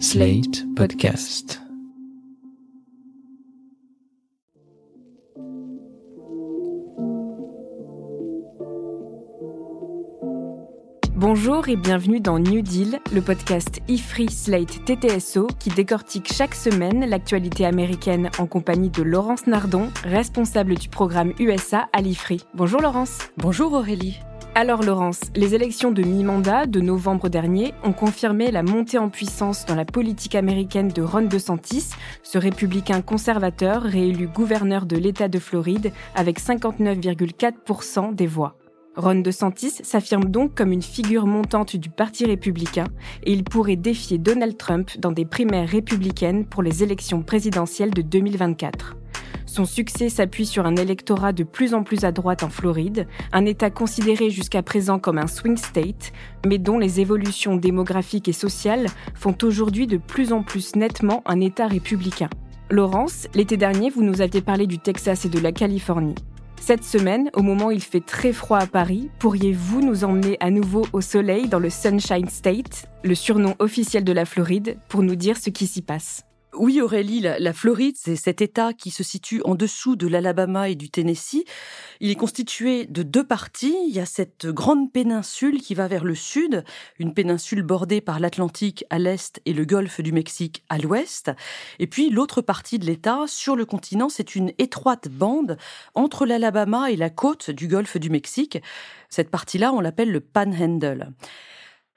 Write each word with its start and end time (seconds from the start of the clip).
Slate 0.00 0.64
Podcast. 0.74 1.60
Bonjour 11.14 11.68
et 11.68 11.76
bienvenue 11.76 12.20
dans 12.20 12.38
New 12.38 12.60
Deal, 12.60 12.98
le 13.12 13.20
podcast 13.20 13.80
e-free 13.88 14.28
Slate 14.28 14.84
TTSO 14.84 15.46
qui 15.58 15.70
décortique 15.70 16.32
chaque 16.32 16.54
semaine 16.54 17.08
l'actualité 17.08 17.64
américaine 17.64 18.30
en 18.38 18.46
compagnie 18.46 18.90
de 18.90 19.02
Laurence 19.02 19.46
Nardon, 19.46 19.90
responsable 20.02 20.74
du 20.74 20.88
programme 20.88 21.32
USA 21.38 21.88
à 21.92 22.02
l'e-free. 22.02 22.42
Bonjour 22.54 22.80
Laurence. 22.80 23.18
Bonjour 23.36 23.72
Aurélie. 23.72 24.18
Alors 24.56 24.84
Laurence, 24.84 25.20
les 25.34 25.56
élections 25.56 25.90
de 25.90 26.04
mi-mandat 26.04 26.66
de 26.66 26.78
novembre 26.78 27.28
dernier 27.28 27.74
ont 27.82 27.92
confirmé 27.92 28.52
la 28.52 28.62
montée 28.62 28.98
en 28.98 29.08
puissance 29.08 29.66
dans 29.66 29.74
la 29.74 29.84
politique 29.84 30.36
américaine 30.36 30.86
de 30.86 31.02
Ron 31.02 31.22
DeSantis, 31.22 31.90
ce 32.22 32.38
républicain 32.38 33.02
conservateur 33.02 33.82
réélu 33.82 34.28
gouverneur 34.28 34.86
de 34.86 34.96
l'État 34.96 35.26
de 35.26 35.40
Floride 35.40 35.92
avec 36.14 36.40
59,4% 36.40 38.14
des 38.14 38.28
voix. 38.28 38.56
Ron 38.94 39.22
DeSantis 39.22 39.80
s'affirme 39.82 40.26
donc 40.26 40.54
comme 40.54 40.70
une 40.70 40.82
figure 40.82 41.26
montante 41.26 41.74
du 41.74 41.90
Parti 41.90 42.24
républicain 42.24 42.86
et 43.24 43.32
il 43.32 43.42
pourrait 43.42 43.74
défier 43.74 44.18
Donald 44.18 44.56
Trump 44.56 44.88
dans 45.00 45.10
des 45.10 45.24
primaires 45.24 45.68
républicaines 45.68 46.46
pour 46.46 46.62
les 46.62 46.84
élections 46.84 47.22
présidentielles 47.22 47.90
de 47.90 48.02
2024. 48.02 48.94
Son 49.54 49.66
succès 49.66 50.08
s'appuie 50.08 50.46
sur 50.46 50.66
un 50.66 50.74
électorat 50.74 51.32
de 51.32 51.44
plus 51.44 51.74
en 51.74 51.84
plus 51.84 52.02
à 52.02 52.10
droite 52.10 52.42
en 52.42 52.48
Floride, 52.48 53.06
un 53.30 53.46
État 53.46 53.70
considéré 53.70 54.28
jusqu'à 54.28 54.64
présent 54.64 54.98
comme 54.98 55.16
un 55.16 55.28
swing 55.28 55.56
state, 55.56 56.12
mais 56.44 56.58
dont 56.58 56.76
les 56.76 56.98
évolutions 56.98 57.54
démographiques 57.54 58.26
et 58.26 58.32
sociales 58.32 58.86
font 59.14 59.36
aujourd'hui 59.44 59.86
de 59.86 59.96
plus 59.96 60.32
en 60.32 60.42
plus 60.42 60.74
nettement 60.74 61.22
un 61.24 61.40
État 61.40 61.68
républicain. 61.68 62.28
Laurence, 62.68 63.28
l'été 63.32 63.56
dernier, 63.56 63.90
vous 63.90 64.02
nous 64.02 64.22
aviez 64.22 64.40
parlé 64.40 64.66
du 64.66 64.80
Texas 64.80 65.24
et 65.24 65.28
de 65.28 65.38
la 65.38 65.52
Californie. 65.52 66.16
Cette 66.60 66.82
semaine, 66.82 67.30
au 67.34 67.42
moment 67.42 67.66
où 67.66 67.70
il 67.70 67.80
fait 67.80 68.04
très 68.04 68.32
froid 68.32 68.58
à 68.58 68.66
Paris, 68.66 69.08
pourriez-vous 69.20 69.82
nous 69.82 70.02
emmener 70.02 70.36
à 70.40 70.50
nouveau 70.50 70.84
au 70.92 71.00
soleil 71.00 71.46
dans 71.46 71.60
le 71.60 71.70
Sunshine 71.70 72.28
State, 72.28 72.88
le 73.04 73.14
surnom 73.14 73.54
officiel 73.60 74.02
de 74.02 74.12
la 74.12 74.24
Floride, 74.24 74.78
pour 74.88 75.04
nous 75.04 75.14
dire 75.14 75.36
ce 75.36 75.50
qui 75.50 75.68
s'y 75.68 75.80
passe? 75.80 76.24
Oui, 76.56 76.80
Aurélie, 76.80 77.20
la, 77.20 77.52
Floride, 77.52 77.96
c'est 77.98 78.16
cet 78.16 78.40
État 78.40 78.72
qui 78.72 78.90
se 78.90 79.02
situe 79.02 79.42
en 79.44 79.54
dessous 79.54 79.96
de 79.96 80.06
l'Alabama 80.06 80.68
et 80.68 80.74
du 80.74 80.90
Tennessee. 80.90 81.44
Il 82.00 82.10
est 82.10 82.16
constitué 82.16 82.86
de 82.86 83.02
deux 83.02 83.24
parties. 83.24 83.76
Il 83.88 83.94
y 83.94 84.00
a 84.00 84.06
cette 84.06 84.46
grande 84.46 84.92
péninsule 84.92 85.60
qui 85.60 85.74
va 85.74 85.88
vers 85.88 86.04
le 86.04 86.14
sud, 86.14 86.64
une 86.98 87.14
péninsule 87.14 87.62
bordée 87.62 88.00
par 88.00 88.20
l'Atlantique 88.20 88.84
à 88.90 88.98
l'est 88.98 89.40
et 89.46 89.52
le 89.52 89.64
golfe 89.64 90.00
du 90.00 90.12
Mexique 90.12 90.64
à 90.68 90.78
l'ouest. 90.78 91.30
Et 91.78 91.86
puis 91.86 92.10
l'autre 92.10 92.42
partie 92.42 92.78
de 92.78 92.86
l'État, 92.86 93.24
sur 93.26 93.56
le 93.56 93.64
continent, 93.64 94.08
c'est 94.08 94.34
une 94.34 94.52
étroite 94.58 95.08
bande 95.08 95.56
entre 95.94 96.26
l'Alabama 96.26 96.90
et 96.90 96.96
la 96.96 97.10
côte 97.10 97.50
du 97.50 97.68
golfe 97.68 97.96
du 97.96 98.10
Mexique. 98.10 98.58
Cette 99.08 99.30
partie-là, 99.30 99.72
on 99.72 99.80
l'appelle 99.80 100.10
le 100.10 100.20
Panhandle. 100.20 101.12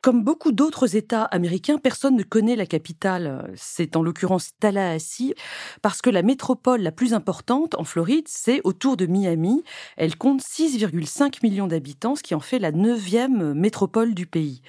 Comme 0.08 0.24
beaucoup 0.24 0.54
d'autres 0.54 0.96
États 0.96 1.26
américains, 1.26 1.78
personne 1.78 2.16
ne 2.16 2.24
connaît 2.24 2.56
la 2.56 2.66
capitale. 2.66 3.52
C'est 3.58 3.98
en 3.98 4.02
l'occurrence 4.02 4.52
Tallahassee, 4.58 5.34
parce 5.82 6.02
que 6.02 6.10
la 6.10 6.22
métropole 6.22 6.80
la 6.80 6.94
plus 6.94 7.14
importante 7.14 7.76
en 7.76 7.84
Floride, 7.84 8.24
c'est 8.30 8.62
autour 8.64 8.96
de 8.96 9.06
Miami. 9.06 9.66
Elle 9.98 10.16
compte 10.16 10.40
6,5 10.40 11.40
millions 11.44 11.68
d'habitants, 11.68 12.16
ce 12.16 12.24
qui 12.24 12.36
en 12.36 12.40
fait 12.40 12.58
la 12.58 12.72
neuvième 12.72 13.54
métropole 13.54 14.14
du 14.14 14.28
pays. 14.28 14.62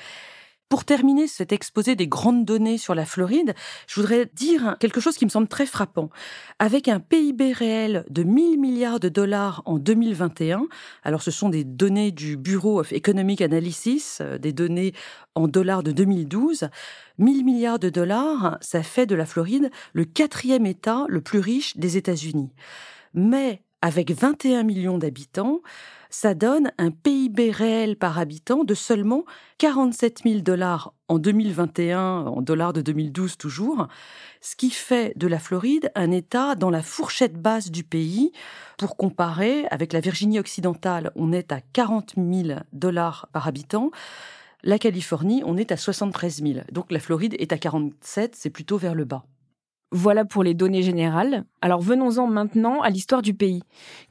Pour 0.69 0.85
terminer 0.85 1.29
cet 1.29 1.53
exposé 1.53 1.97
des 1.97 2.09
grandes 2.09 2.45
données 2.45 2.77
sur 2.77 2.95
la 2.95 3.07
Floride, 3.07 3.55
je 3.87 3.99
voudrais 3.99 4.27
dire 4.35 4.77
quelque 4.79 5.01
chose 5.01 5.17
qui 5.17 5.25
me 5.25 5.31
semble 5.31 5.49
très 5.49 5.65
frappant. 5.65 6.11
Avec 6.59 6.89
un 6.89 7.01
PIB 7.01 7.55
réel 7.55 8.05
de 8.11 8.23
1000 8.23 8.61
milliards 8.61 9.01
de 9.01 9.09
dollars 9.09 9.63
en 9.65 9.79
2021, 9.79 10.67
alors 11.05 11.23
ce 11.23 11.31
sont 11.31 11.49
des 11.49 11.65
données 11.65 12.13
du 12.13 12.37
Bureau 12.37 12.81
of 12.81 12.93
Economic 12.93 13.41
Analysis, 13.41 14.19
euh, 14.21 14.37
des 14.37 14.53
données 14.53 14.93
en 15.35 15.49
dollars 15.49 15.83
de 15.83 15.91
2012, 15.91 16.69
1000 17.17 17.45
milliards 17.47 17.79
de 17.79 17.89
dollars, 17.89 18.59
ça 18.61 18.83
fait 18.83 19.07
de 19.07 19.15
la 19.15 19.25
Floride 19.25 19.71
le 19.95 20.05
quatrième 20.05 20.67
État 20.67 21.07
le 21.09 21.23
plus 21.23 21.39
riche 21.39 21.79
des 21.79 21.97
États-Unis. 21.97 22.51
Mais 23.15 23.63
avec 23.81 24.11
21 24.11 24.65
millions 24.65 24.99
d'habitants, 24.99 25.63
ça 26.11 26.35
donne 26.35 26.73
un 26.79 26.91
PIB 26.91 27.51
réel 27.51 27.97
par 27.97 28.19
habitant 28.19 28.65
de 28.65 28.75
seulement 28.75 29.25
47 29.59 30.23
000 30.25 30.41
dollars 30.41 30.95
en 31.09 31.19
2021, 31.19 32.01
en 32.01 32.43
dollars 32.43 32.73
de 32.73 32.83
2012 32.83 33.37
toujours, 33.37 33.89
ce 34.41 34.57
qui 34.57 34.71
fait 34.71 35.13
de 35.17 35.27
la 35.27 35.39
Floride 35.39 35.91
un 35.95 36.11
État 36.11 36.55
dans 36.55 36.71
la 36.71 36.83
fourchette 36.83 37.41
basse 37.41 37.71
du 37.71 37.85
pays. 37.85 38.33
Pour 38.77 38.97
comparer, 38.97 39.67
avec 39.71 39.93
la 39.93 40.01
Virginie 40.01 40.39
occidentale, 40.39 41.11
on 41.17 41.33
est 41.33 41.53
à 41.53 41.61
40 41.61 42.15
000 42.17 42.61
dollars 42.73 43.29
par 43.33 43.49
habitant. 43.49 43.91
La 44.63 44.79
Californie, 44.79 45.43
on 45.47 45.57
est 45.57 45.73
à 45.73 45.77
73 45.77 46.43
000. 46.43 46.61
Donc 46.73 46.91
la 46.93 47.01
Floride 47.01 47.37
est 47.39 47.53
à 47.53 47.59
47, 47.59 48.35
c'est 48.37 48.51
plutôt 48.51 48.77
vers 48.77 48.95
le 48.95 49.05
bas. 49.05 49.25
Voilà 49.91 50.27
pour 50.27 50.43
les 50.43 50.53
données 50.53 50.83
générales. 50.83 51.45
Alors 51.63 51.81
venons-en 51.81 52.27
maintenant 52.27 52.83
à 52.83 52.91
l'histoire 52.91 53.23
du 53.23 53.33
pays. 53.33 53.63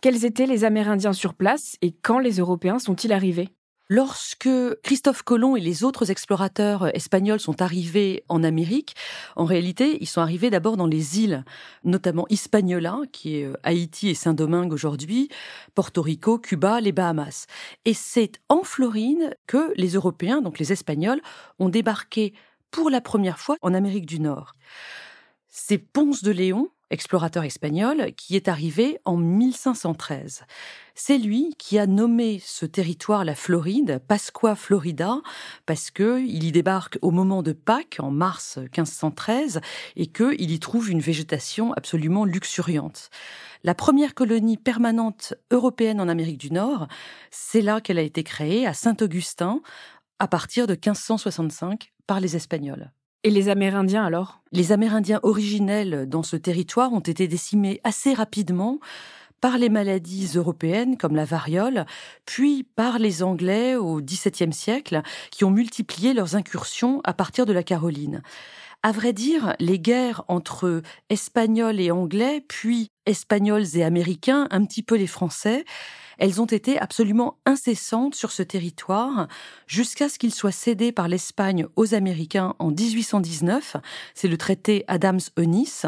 Quels 0.01 0.25
étaient 0.25 0.47
les 0.47 0.63
Amérindiens 0.63 1.13
sur 1.13 1.35
place 1.35 1.75
et 1.81 1.91
quand 1.91 2.17
les 2.17 2.38
Européens 2.38 2.79
sont-ils 2.79 3.13
arrivés? 3.13 3.49
Lorsque 3.89 4.49
Christophe 4.83 5.21
Colomb 5.21 5.55
et 5.55 5.61
les 5.61 5.85
autres 5.85 6.11
explorateurs 6.11 6.93
espagnols 6.93 7.39
sont 7.39 7.61
arrivés 7.61 8.25
en 8.27 8.43
Amérique, 8.43 8.95
en 9.38 9.45
réalité, 9.45 9.97
ils 10.01 10.07
sont 10.07 10.19
arrivés 10.19 10.49
d'abord 10.49 10.75
dans 10.75 10.88
les 10.88 11.21
îles, 11.21 11.45
notamment 11.85 12.25
Hispaniola, 12.29 12.99
qui 13.13 13.38
est 13.38 13.45
euh, 13.45 13.53
Haïti 13.63 14.09
et 14.09 14.13
Saint-Domingue 14.13 14.73
aujourd'hui, 14.73 15.29
Porto 15.73 16.01
Rico, 16.01 16.38
Cuba, 16.38 16.81
les 16.81 16.91
Bahamas. 16.91 17.45
Et 17.85 17.94
c'est 17.94 18.41
en 18.49 18.63
Floride 18.63 19.38
que 19.47 19.71
les 19.77 19.94
Européens, 19.94 20.41
donc 20.41 20.59
les 20.59 20.73
Espagnols, 20.73 21.21
ont 21.57 21.69
débarqué 21.69 22.33
pour 22.71 22.89
la 22.89 22.99
première 22.99 23.39
fois 23.39 23.55
en 23.61 23.73
Amérique 23.73 24.05
du 24.05 24.19
Nord. 24.19 24.51
C'est 25.59 25.79
Ponce 25.79 26.22
de 26.22 26.29
Léon, 26.29 26.69
explorateur 26.91 27.44
espagnol, 27.44 28.13
qui 28.16 28.35
est 28.35 28.47
arrivé 28.47 29.00
en 29.06 29.18
1513. 29.18 30.44
C'est 30.94 31.18
lui 31.18 31.56
qui 31.57 31.79
a 31.79 31.88
nommé 31.88 32.40
ce 32.45 32.68
territoire 32.68 33.25
la 33.25 33.34
Floride, 33.34 34.00
Pasqua 34.07 34.56
Florida, 34.56 35.18
parce 35.66 35.90
que 35.90 36.22
il 36.22 36.44
y 36.44 36.51
débarque 36.51 37.00
au 37.01 37.09
moment 37.09 37.41
de 37.41 37.53
Pâques, 37.53 37.97
en 38.00 38.12
mars 38.12 38.59
1513, 38.59 39.59
et 39.95 40.06
qu'il 40.06 40.51
y 40.51 40.59
trouve 40.59 40.91
une 40.91 41.01
végétation 41.01 41.74
absolument 41.74 42.24
luxuriante. 42.24 43.09
La 43.63 43.74
première 43.74 44.13
colonie 44.13 44.57
permanente 44.57 45.34
européenne 45.50 46.00
en 46.00 46.07
Amérique 46.07 46.38
du 46.38 46.51
Nord, 46.51 46.88
c'est 47.31 47.63
là 47.63 47.81
qu'elle 47.81 47.97
a 47.97 48.03
été 48.03 48.24
créée, 48.24 48.68
à 48.68 48.75
Saint-Augustin, 48.75 49.62
à 50.19 50.28
partir 50.28 50.68
de 50.68 50.74
1565 50.74 51.94
par 52.06 52.19
les 52.19 52.35
Espagnols. 52.35 52.91
Et 53.23 53.29
les 53.29 53.50
Amérindiens 53.50 54.05
alors? 54.05 54.41
Les 54.51 54.72
Amérindiens 54.72 55.19
originels 55.23 56.07
dans 56.07 56.23
ce 56.23 56.35
territoire 56.35 56.94
ont 56.94 57.00
été 57.00 57.28
décimés 57.28 57.81
assez 57.83 58.13
rapidement 58.13 58.79
par 59.41 59.57
les 59.57 59.69
maladies 59.69 60.31
européennes 60.35 60.97
comme 60.97 61.16
la 61.16 61.25
variole, 61.25 61.85
puis 62.25 62.63
par 62.63 63.00
les 63.00 63.23
Anglais 63.23 63.75
au 63.75 64.01
XVIIe 64.01 64.53
siècle, 64.53 65.01
qui 65.31 65.44
ont 65.45 65.51
multiplié 65.51 66.13
leurs 66.13 66.35
incursions 66.35 67.01
à 67.03 67.13
partir 67.13 67.45
de 67.45 67.53
la 67.53 67.63
Caroline. 67.63 68.22
À 68.83 68.91
vrai 68.91 69.11
dire, 69.11 69.55
les 69.59 69.79
guerres 69.79 70.23
entre 70.27 70.81
Espagnols 71.09 71.79
et 71.79 71.91
Anglais, 71.91 72.43
puis 72.47 72.88
Espagnols 73.05 73.75
et 73.75 73.83
Américains, 73.83 74.47
un 74.51 74.63
petit 74.65 74.83
peu 74.83 74.95
les 74.95 75.07
Français, 75.07 75.65
elles 76.19 76.41
ont 76.41 76.45
été 76.45 76.79
absolument 76.79 77.38
incessantes 77.45 78.15
sur 78.15 78.31
ce 78.31 78.43
territoire 78.43 79.27
jusqu'à 79.65 80.09
ce 80.09 80.19
qu'il 80.19 80.33
soit 80.33 80.51
cédé 80.51 80.91
par 80.91 81.07
l'Espagne 81.07 81.65
aux 81.75 81.93
Américains 81.93 82.55
en 82.59 82.69
1819. 82.69 83.77
C'est 84.13 84.27
le 84.27 84.38
traité 84.38 84.83
Adams-Onis. 84.88 85.81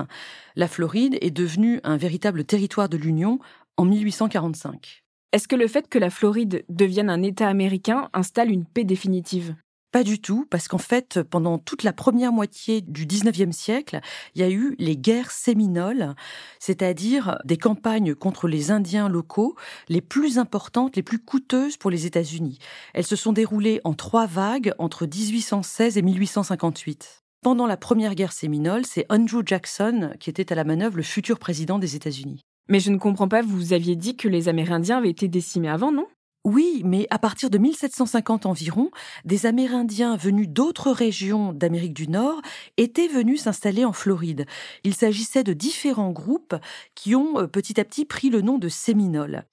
La 0.55 0.67
Floride 0.67 1.17
est 1.21 1.31
devenue 1.31 1.79
un 1.83 1.97
véritable 1.97 2.43
territoire 2.43 2.89
de 2.89 2.97
l'Union 2.97 3.39
en 3.77 3.85
1845. 3.85 5.03
Est-ce 5.31 5.47
que 5.47 5.55
le 5.55 5.67
fait 5.67 5.87
que 5.87 5.99
la 5.99 6.09
Floride 6.09 6.65
devienne 6.69 7.09
un 7.09 7.21
État 7.21 7.47
américain 7.47 8.09
installe 8.13 8.51
une 8.51 8.65
paix 8.65 8.83
définitive? 8.83 9.55
Pas 9.91 10.03
du 10.03 10.21
tout, 10.21 10.45
parce 10.49 10.67
qu'en 10.67 10.77
fait, 10.77 11.21
pendant 11.23 11.57
toute 11.57 11.83
la 11.83 11.93
première 11.93 12.31
moitié 12.31 12.81
du 12.81 13.05
XIXe 13.05 13.55
siècle, 13.55 13.99
il 14.35 14.41
y 14.41 14.43
a 14.43 14.49
eu 14.49 14.75
les 14.77 14.97
guerres 14.97 15.31
séminoles, 15.31 16.15
c'est-à-dire 16.59 17.39
des 17.45 17.57
campagnes 17.57 18.13
contre 18.13 18.47
les 18.47 18.71
Indiens 18.71 19.09
locaux 19.09 19.55
les 19.87 20.01
plus 20.01 20.37
importantes, 20.37 20.95
les 20.95 21.03
plus 21.03 21.19
coûteuses 21.19 21.77
pour 21.77 21.89
les 21.89 22.05
États-Unis. 22.05 22.59
Elles 22.93 23.05
se 23.05 23.15
sont 23.15 23.33
déroulées 23.33 23.81
en 23.83 23.93
trois 23.93 24.27
vagues 24.27 24.73
entre 24.77 25.05
1816 25.05 25.97
et 25.97 26.01
1858. 26.01 27.23
Pendant 27.41 27.67
la 27.67 27.77
première 27.77 28.15
guerre 28.15 28.33
séminole, 28.33 28.85
c'est 28.85 29.05
Andrew 29.09 29.41
Jackson 29.45 30.13
qui 30.19 30.29
était 30.29 30.51
à 30.51 30.55
la 30.55 30.65
manœuvre 30.65 30.97
le 30.97 31.03
futur 31.03 31.39
président 31.39 31.79
des 31.79 31.95
États-Unis. 31.95 32.41
Mais 32.67 32.79
je 32.79 32.91
ne 32.91 32.97
comprends 32.97 33.27
pas, 33.27 33.41
vous 33.41 33.73
aviez 33.73 33.95
dit 33.95 34.15
que 34.15 34.27
les 34.27 34.49
Amérindiens 34.49 34.97
avaient 34.97 35.09
été 35.09 35.27
décimés 35.27 35.69
avant, 35.69 35.91
non? 35.91 36.05
Oui, 36.45 36.81
mais 36.85 37.05
à 37.09 37.19
partir 37.19 37.49
de 37.49 37.57
1750 37.57 38.45
environ, 38.45 38.91
des 39.25 39.45
Amérindiens 39.45 40.15
venus 40.15 40.47
d'autres 40.47 40.91
régions 40.91 41.51
d'Amérique 41.51 41.93
du 41.93 42.07
Nord 42.07 42.41
étaient 42.77 43.09
venus 43.09 43.41
s'installer 43.41 43.83
en 43.83 43.91
Floride. 43.91 44.45
Il 44.85 44.95
s'agissait 44.95 45.43
de 45.43 45.51
différents 45.51 46.11
groupes 46.11 46.55
qui 46.95 47.13
ont 47.13 47.39
euh, 47.39 47.47
petit 47.47 47.79
à 47.79 47.83
petit 47.83 48.05
pris 48.05 48.29
le 48.29 48.41
nom 48.41 48.57
de 48.57 48.69
Séminoles. 48.69 49.45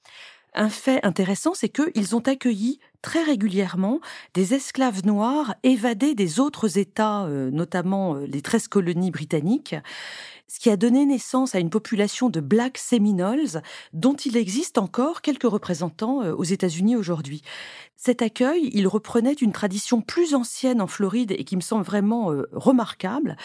Un 0.55 0.71
fait 0.71 1.05
intéressant, 1.05 1.55
c'est 1.55 1.69
qu'ils 1.69 2.15
ont 2.15 2.21
accueilli 2.21 2.79
très 3.07 3.23
régulièrement 3.23 4.01
des 4.35 4.53
esclaves 4.53 5.07
noirs 5.07 5.55
évadés 5.63 6.17
des 6.17 6.41
autres 6.41 6.77
États, 6.77 7.23
euh, 7.27 7.53
notamment 7.53 8.17
euh, 8.17 8.27
les 8.27 8.43
13 8.43 8.67
colonies 8.67 9.13
britanniques 9.13 9.77
ce 10.49 10.61
qui 10.61 10.71
a 10.71 10.77
donné 10.77 11.05
naissance 11.07 11.57
à 11.57 11.59
une 11.59 11.71
population 11.71 12.31
de 12.31 12.41
Black 12.41 12.79
Seminoles 12.79 13.63
dont 13.93 14.15
il 14.15 14.37
existe 14.37 14.79
encore 14.79 15.21
quelques 15.21 15.49
représentants 15.49 16.23
euh, 16.23 16.35
aux 16.35 16.45
États-Unis 16.45 16.95
aujourd'hui. 16.95 17.43
Cet 17.97 18.23
accueil, 18.23 18.71
il 18.73 18.87
reprenait 18.87 19.33
une 19.33 19.53
tradition 19.53 20.01
plus 20.01 20.35
ancienne 20.35 20.81
en 20.81 20.87
Floride 20.87 21.33
et 21.33 21.45
qui 21.45 21.57
me 21.57 21.61
semble 21.61 21.85
vraiment 21.85 22.33
remarquable. 22.53 23.37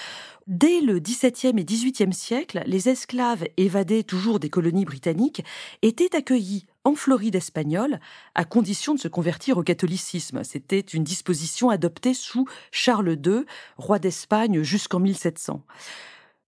Dès 0.48 0.82
le 0.82 1.00
XVIIe 1.00 1.60
et 1.60 1.64
XVIIIe 1.64 2.14
siècle, 2.14 2.62
les 2.66 2.90
esclaves 2.90 3.46
évadés 3.58 4.04
toujours 4.04 4.40
des 4.40 4.50
colonies 4.50 4.86
britanniques 4.86 5.44
étaient 5.82 6.16
accueillis 6.16 6.66
en 6.84 6.96
Floride 6.96 7.36
espagnole, 7.36 8.00
à 8.36 8.46
condition 8.46 8.94
de 8.94 9.00
se 9.00 9.08
convertir 9.08 9.58
au 9.58 9.64
catholicisme. 9.64 10.44
C'était 10.44 10.80
une 10.80 11.04
disposition 11.04 11.70
adoptée 11.70 12.14
sous 12.14 12.48
Charles 12.72 13.18
II, 13.26 13.46
roi 13.78 14.00
d'Espagne 14.00 14.64
jusqu'en 14.64 15.00
1700. 15.00 15.64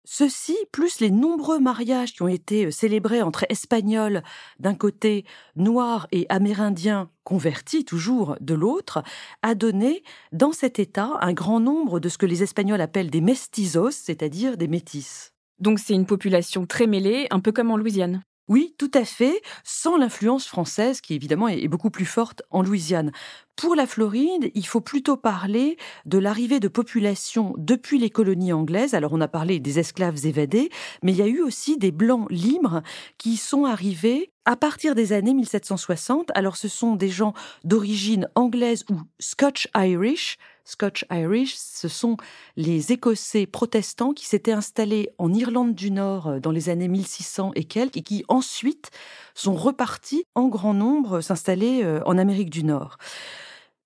Ceci, 0.06 0.58
plus 0.74 1.00
les 1.00 1.12
nombreux 1.12 1.60
mariages 1.60 2.14
qui 2.14 2.24
ont 2.24 2.28
été 2.28 2.66
euh, 2.66 2.72
célébrés 2.72 3.22
entre 3.22 3.46
Espagnols 3.48 4.22
d'un 4.60 4.76
côté, 4.76 5.24
Noirs 5.56 6.08
et 6.12 6.26
Amérindiens 6.28 7.10
convertis 7.24 7.86
toujours 7.86 8.36
de 8.42 8.54
l'autre, 8.54 9.02
a 9.44 9.56
donné 9.56 10.04
dans 10.34 10.52
cet 10.52 10.78
État 10.78 11.12
un 11.22 11.32
grand 11.32 11.62
nombre 11.62 12.02
de 12.02 12.10
ce 12.10 12.18
que 12.18 12.26
les 12.26 12.44
Espagnols 12.44 12.82
appellent 12.82 13.10
des 13.10 13.22
mestizos, 13.22 13.92
c'est-à-dire 13.92 14.58
des 14.58 14.68
métis. 14.68 15.32
Donc 15.60 15.80
c'est 15.80 15.94
une 15.94 16.06
population 16.06 16.66
très 16.66 16.86
mêlée, 16.86 17.28
un 17.32 17.40
peu 17.40 17.54
comme 17.54 17.72
en 17.72 17.78
Louisiane. 17.78 18.24
Oui, 18.50 18.76
tout 18.78 18.92
à 18.94 19.06
fait, 19.06 19.42
sans 19.64 19.96
l'influence 19.96 20.48
française 20.48 21.00
qui 21.00 21.14
évidemment 21.14 21.48
est 21.48 21.70
beaucoup 21.70 21.90
plus 21.90 22.06
forte 22.06 22.42
en 22.52 22.62
Louisiane. 22.62 23.14
Pour 23.56 23.74
la 23.74 23.88
Floride, 23.88 24.52
il 24.54 24.68
faut 24.68 24.82
plutôt 24.82 25.16
parler 25.16 25.78
de 26.06 26.18
l'arrivée 26.18 26.60
de 26.60 26.68
populations 26.68 27.54
depuis 27.58 28.00
les 28.00 28.10
colonies 28.10 28.52
anglaises. 28.52 28.96
Alors 28.96 29.14
on 29.14 29.22
a 29.22 29.30
parlé 29.30 29.62
des 29.62 29.80
esclaves 29.80 30.26
évadés, 30.26 30.70
mais 31.04 31.14
il 31.14 31.18
y 31.18 31.22
a 31.22 31.28
eu 31.28 31.42
aussi 31.42 31.78
des 31.78 31.92
blancs 31.92 32.28
libres 32.30 32.82
qui 33.18 33.38
sont 33.38 33.64
arrivés 33.64 34.34
à 34.44 34.58
partir 34.58 34.94
des 34.94 35.14
années 35.14 35.34
1760. 35.34 36.32
Alors 36.36 36.58
ce 36.58 36.68
sont 36.68 36.98
des 36.98 37.10
gens 37.10 37.34
d'origine 37.64 38.28
anglaise 38.36 38.84
ou 38.90 38.98
Scotch-Irish, 39.20 40.38
Scotch-Irish, 40.66 41.56
ce 41.58 41.88
sont 41.88 42.18
les 42.56 42.92
Écossais 42.92 43.46
protestants 43.46 44.14
qui 44.14 44.26
s'étaient 44.26 44.54
installés 44.54 45.10
en 45.18 45.34
Irlande 45.34 45.76
du 45.76 45.92
Nord 45.92 46.28
euh, 46.28 46.40
dans 46.40 46.52
les 46.52 46.70
années 46.70 46.88
1600 46.88 47.52
et 47.56 47.66
quelques 47.66 47.98
et 47.98 48.02
qui 48.02 48.24
ensuite 48.28 48.92
sont 49.36 49.56
repartis 49.56 50.26
en 50.36 50.48
grand 50.48 50.74
nombre 50.74 51.22
s'installer 51.22 51.84
euh, 51.84 52.02
en 52.06 52.18
Amérique 52.18 52.50
du 52.50 52.64
Nord. 52.64 52.98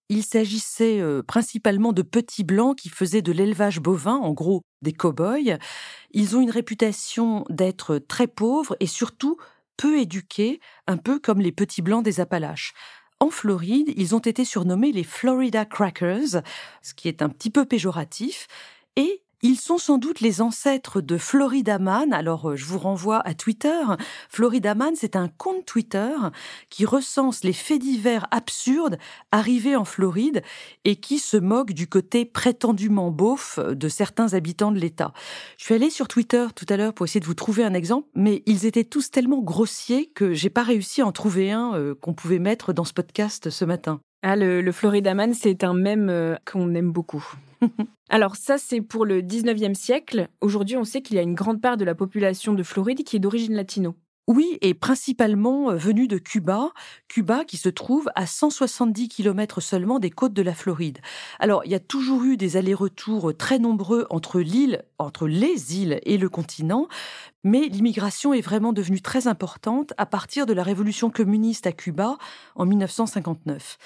Il 0.09 0.24
s'agissait 0.24 1.01
euh, 1.01 1.21
principalement 1.21 1.91
de 1.91 2.01
petits 2.01 2.45
blancs 2.45 2.77
qui 2.77 2.89
faisaient 2.89 3.21
de 3.21 3.33
l'élevage 3.33 3.81
bovin, 3.81 4.15
en 4.15 4.31
gros 4.31 4.62
des 4.81 4.94
cow-boys. 4.94 5.57
Ils 6.12 6.38
ont 6.38 6.41
une 6.41 6.51
réputation 6.51 7.44
d'être 7.50 7.97
très 7.97 8.27
pauvres 8.27 8.77
et 8.79 8.88
surtout 8.88 9.38
peu 9.75 10.00
éduqués, 10.00 10.59
un 10.88 10.97
peu 10.97 11.19
comme 11.19 11.41
les 11.41 11.51
petits 11.51 11.81
blancs 11.81 12.03
des 12.03 12.19
Appalaches. 12.19 12.74
En 13.19 13.30
Floride, 13.30 13.94
ils 13.96 14.16
ont 14.16 14.19
été 14.19 14.46
surnommés 14.46 14.92
les 14.92 15.04
Florida 15.04 15.66
Crackers, 15.66 16.42
ce 16.81 16.94
qui 16.94 17.08
est 17.08 17.22
un 17.22 17.30
petit 17.30 17.50
peu 17.50 17.66
péjoratif, 17.66 18.48
et 18.96 19.24
ils 19.44 19.60
sont 19.60 19.78
sans 19.78 19.98
doute 19.98 20.19
les 20.19 20.42
ancêtres 20.42 21.01
de 21.01 21.18
Florida 21.18 21.80
Man. 21.80 22.13
Alors, 22.13 22.51
euh, 22.51 22.56
je 22.56 22.66
vous 22.66 22.80
renvoie 22.80 23.19
à 23.19 23.34
Twitter. 23.34 23.81
Florida 24.30 24.74
Man, 24.75 24.94
c'est 24.95 25.16
un 25.16 25.28
compte 25.28 25.66
Twitter 25.66 26.12
qui 26.69 26.86
recense 26.86 27.44
les 27.44 27.54
faits 27.54 27.81
divers 27.81 28.28
absurdes 28.31 28.98
arrivés 29.31 29.75
en 29.75 29.86
Floride 29.86 30.42
et 30.86 30.95
qui 30.95 31.19
se 31.19 31.38
moque 31.38 31.74
du 31.74 31.88
côté 31.88 32.25
prétendument 32.25 33.12
beauf 33.12 33.60
de 33.60 33.89
certains 33.89 34.34
habitants 34.34 34.72
de 34.72 34.80
l'État. 34.80 35.13
Je 35.57 35.66
suis 35.66 35.75
allée 35.75 35.89
sur 35.89 36.07
Twitter 36.07 36.48
tout 36.56 36.66
à 36.69 36.78
l'heure 36.78 36.94
pour 36.94 37.06
essayer 37.06 37.19
de 37.19 37.25
vous 37.25 37.34
trouver 37.34 37.63
un 37.63 37.74
exemple, 37.74 38.07
mais 38.16 38.44
ils 38.45 38.66
étaient 38.66 38.84
tous 38.84 39.12
tellement 39.12 39.42
grossiers 39.42 40.07
que 40.07 40.34
j'ai 40.34 40.50
pas 40.50 40.63
réussi 40.63 41.01
à 41.01 41.06
en 41.06 41.12
trouver 41.12 41.51
un 41.51 41.75
euh, 41.75 41.95
qu'on 41.95 42.13
pouvait 42.13 42.39
mettre 42.39 42.74
dans 42.74 42.86
ce 42.86 42.94
podcast 42.94 43.50
ce 43.50 43.66
matin. 43.66 44.01
Ah, 44.24 44.36
le, 44.36 44.62
le 44.62 44.72
Florida 44.72 45.14
Man, 45.14 45.34
c'est 45.34 45.64
un 45.64 45.74
mème 45.74 46.10
euh, 46.10 46.36
qu'on 46.46 46.74
aime 46.74 46.92
beaucoup. 46.92 47.25
Alors 48.10 48.36
ça, 48.36 48.58
c'est 48.58 48.81
pour 48.81 49.06
le 49.06 49.22
19e 49.22 49.74
siècle. 49.74 50.28
Aujourd'hui, 50.42 50.78
on 50.78 50.84
sait 50.84 51.02
qu'il 51.02 51.16
y 51.18 51.19
a 51.19 51.24
une 51.24 51.36
grande 51.36 51.62
part 51.62 51.78
de 51.78 51.86
la 51.86 51.94
population 51.94 52.54
de 52.54 52.64
Floride 52.64 53.04
qui 53.04 53.18
est 53.18 53.19
d'origine 53.19 53.54
latino. 53.54 53.96
Oui, 54.27 54.57
et 54.59 54.74
principalement 54.74 55.71
euh, 55.71 55.75
venu 55.77 56.09
de 56.09 56.18
Cuba, 56.18 56.71
Cuba 57.07 57.45
qui 57.45 57.56
se 57.56 57.69
trouve 57.69 58.09
à 58.13 58.25
170 58.25 59.07
km 59.07 59.62
seulement 59.62 60.00
des 60.00 60.09
côtes 60.09 60.33
de 60.33 60.41
la 60.41 60.53
Floride. 60.53 61.00
Alors, 61.39 61.63
il 61.63 61.71
y 61.71 61.75
a 61.75 61.79
toujours 61.79 62.24
eu 62.24 62.35
des 62.35 62.57
allers-retours 62.57 63.31
très 63.38 63.57
nombreux 63.57 64.06
entre 64.09 64.41
l'île, 64.41 64.83
entre 65.00 65.29
les 65.29 65.77
îles 65.77 66.01
et 66.03 66.18
le 66.18 66.27
continent, 66.27 66.89
mais 67.45 67.69
l'immigration 67.69 68.33
est 68.33 68.41
vraiment 68.41 68.74
devenue 68.74 69.00
très 69.00 69.27
importante 69.27 69.94
à 69.97 70.06
partir 70.06 70.45
de 70.45 70.51
la 70.51 70.63
révolution 70.63 71.09
communiste 71.09 71.65
à 71.65 71.71
Cuba 71.71 72.18
en 72.56 72.65
1959. 72.65 73.77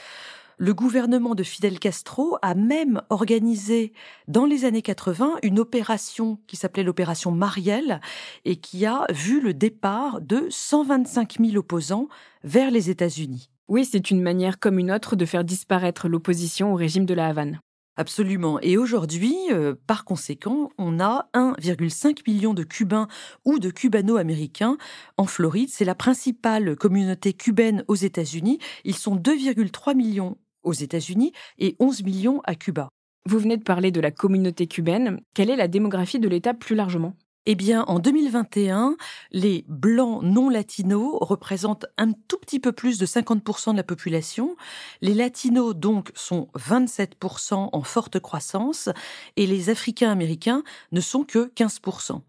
Le 0.64 0.76
gouvernement 0.76 1.34
de 1.34 1.42
Fidel 1.42 1.80
Castro 1.80 2.38
a 2.44 2.54
même 2.54 3.02
organisé 3.10 3.94
dans 4.28 4.46
les 4.46 4.64
années 4.64 4.84
80 4.84 5.38
une 5.42 5.58
opération 5.58 6.38
qui 6.46 6.56
s'appelait 6.56 6.84
l'opération 6.84 7.32
Marielle 7.32 8.00
et 8.46 8.58
qui 8.58 8.86
a 8.86 9.08
vu 9.12 9.42
le 9.42 9.56
départ 9.56 10.22
de 10.22 10.46
125 10.52 11.38
000 11.44 11.58
opposants 11.58 12.10
vers 12.44 12.70
les 12.70 12.92
États-Unis. 12.92 13.50
Oui, 13.70 13.86
c'est 13.86 14.12
une 14.12 14.22
manière 14.22 14.60
comme 14.60 14.78
une 14.78 14.92
autre 14.92 15.16
de 15.16 15.26
faire 15.26 15.44
disparaître 15.44 16.08
l'opposition 16.08 16.74
au 16.74 16.76
régime 16.76 17.08
de 17.08 17.16
la 17.16 17.30
Havane. 17.30 17.60
Absolument. 17.98 18.60
Et 18.62 18.78
aujourd'hui, 18.78 19.36
euh, 19.52 19.74
par 19.88 20.06
conséquent, 20.06 20.70
on 20.78 21.00
a 21.00 21.28
1,5 21.34 22.20
million 22.28 22.54
de 22.54 22.64
Cubains 22.64 23.08
ou 23.46 23.58
de 23.58 23.72
Cubano-américains 23.72 24.78
en 25.18 25.26
Floride. 25.26 25.70
C'est 25.72 25.86
la 25.86 25.96
principale 25.96 26.76
communauté 26.76 27.34
cubaine 27.34 27.84
aux 27.88 27.96
États-Unis. 27.96 28.60
Ils 28.86 28.96
sont 28.96 29.16
2,3 29.16 29.96
millions 29.96 30.38
aux 30.64 30.74
États-Unis 30.74 31.32
et 31.58 31.76
11 31.80 32.04
millions 32.04 32.42
à 32.46 32.56
Cuba. 32.56 32.90
Vous 33.26 33.40
venez 33.40 33.58
de 33.58 33.64
parler 33.64 33.92
de 33.92 34.02
la 34.02 34.12
communauté 34.12 34.68
cubaine. 34.68 35.22
Quelle 35.34 35.50
est 35.50 35.56
la 35.56 35.68
démographie 35.68 36.20
de 36.20 36.28
l'État 36.28 36.54
plus 36.54 36.76
largement? 36.76 37.16
Eh 37.48 37.56
bien, 37.56 37.84
en 37.86 37.98
2021, 37.98 38.98
les 39.32 39.66
blancs 39.68 40.22
non 40.22 40.48
latinos 40.50 41.18
représentent 41.22 41.88
un 41.98 42.12
tout 42.12 42.38
petit 42.38 42.60
peu 42.60 42.72
plus 42.72 43.00
de 43.00 43.06
50% 43.08 43.72
de 43.72 43.78
la 43.78 43.84
population. 43.84 44.56
Les 45.02 45.16
latinos, 45.16 45.76
donc, 45.76 46.12
sont 46.14 46.50
27% 46.56 47.70
en 47.74 47.82
forte 47.82 48.20
croissance 48.20 48.90
et 49.38 49.48
les 49.48 49.70
africains 49.72 50.12
américains 50.12 50.62
ne 50.92 51.02
sont 51.02 51.24
que 51.24 51.52
15%. 51.56 52.22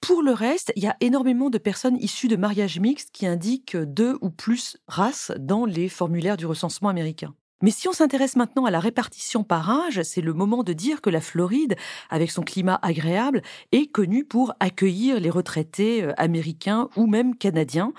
Pour 0.00 0.22
le 0.22 0.32
reste, 0.32 0.72
il 0.74 0.82
y 0.82 0.88
a 0.88 0.96
énormément 1.00 1.48
de 1.48 1.58
personnes 1.58 1.96
issues 2.00 2.26
de 2.26 2.34
mariages 2.34 2.80
mixtes 2.80 3.10
qui 3.12 3.26
indiquent 3.26 3.76
deux 3.76 4.18
ou 4.20 4.30
plus 4.30 4.76
races 4.88 5.30
dans 5.38 5.66
les 5.66 5.88
formulaires 5.88 6.36
du 6.36 6.46
recensement 6.46 6.88
américain. 6.88 7.32
Mais 7.62 7.70
si 7.70 7.88
on 7.88 7.92
s'intéresse 7.92 8.36
maintenant 8.36 8.64
à 8.64 8.70
la 8.70 8.80
répartition 8.80 9.44
par 9.44 9.70
âge, 9.70 10.02
c'est 10.02 10.20
le 10.20 10.32
moment 10.32 10.64
de 10.64 10.72
dire 10.72 11.00
que 11.00 11.10
la 11.10 11.20
Floride, 11.20 11.76
avec 12.10 12.30
son 12.30 12.42
climat 12.42 12.78
agréable, 12.82 13.42
est 13.70 13.86
connue 13.86 14.24
pour 14.24 14.52
accueillir 14.60 15.20
les 15.20 15.30
retraités 15.30 16.02
euh, 16.02 16.12
américains 16.16 16.88
ou 16.96 17.06
même 17.06 17.36
canadiens. 17.36 17.92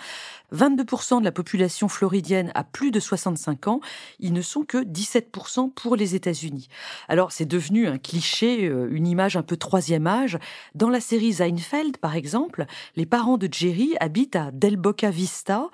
22% 0.53 1.19
de 1.19 1.23
la 1.23 1.31
population 1.31 1.87
floridienne 1.87 2.51
a 2.53 2.63
plus 2.63 2.91
de 2.91 2.99
65 2.99 3.67
ans, 3.67 3.79
ils 4.19 4.33
ne 4.33 4.41
sont 4.41 4.63
que 4.63 4.83
17% 4.83 5.71
pour 5.71 5.95
les 5.95 6.13
États-Unis. 6.13 6.67
Alors 7.07 7.31
c'est 7.31 7.45
devenu 7.45 7.87
un 7.87 7.97
cliché, 7.97 8.67
euh, 8.67 8.87
une 8.91 9.07
image 9.07 9.35
un 9.35 9.41
peu 9.41 9.57
troisième 9.57 10.07
âge. 10.07 10.37
Dans 10.75 10.89
la 10.89 10.99
série 10.99 11.33
Seinfeld, 11.33 11.97
par 11.97 12.15
exemple, 12.15 12.65
les 12.95 13.05
parents 13.05 13.37
de 13.37 13.49
Jerry 13.51 13.95
habitent 13.99 14.35
à 14.35 14.51
Del 14.51 14.77
Boca 14.77 15.09
Vista, 15.09 15.69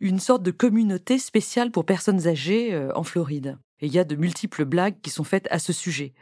une 0.00 0.20
sorte 0.20 0.42
de 0.42 0.50
communauté 0.50 1.18
spéciale 1.18 1.70
pour 1.70 1.84
personnes 1.84 2.26
âgées 2.26 2.74
euh, 2.74 2.90
en 2.94 3.02
Floride. 3.02 3.58
Il 3.80 3.92
y 3.92 3.98
a 3.98 4.04
de 4.04 4.16
multiples 4.16 4.64
blagues 4.64 5.00
qui 5.02 5.10
sont 5.10 5.24
faites 5.24 5.48
à 5.50 5.58
ce 5.58 5.72
sujet. 5.72 6.12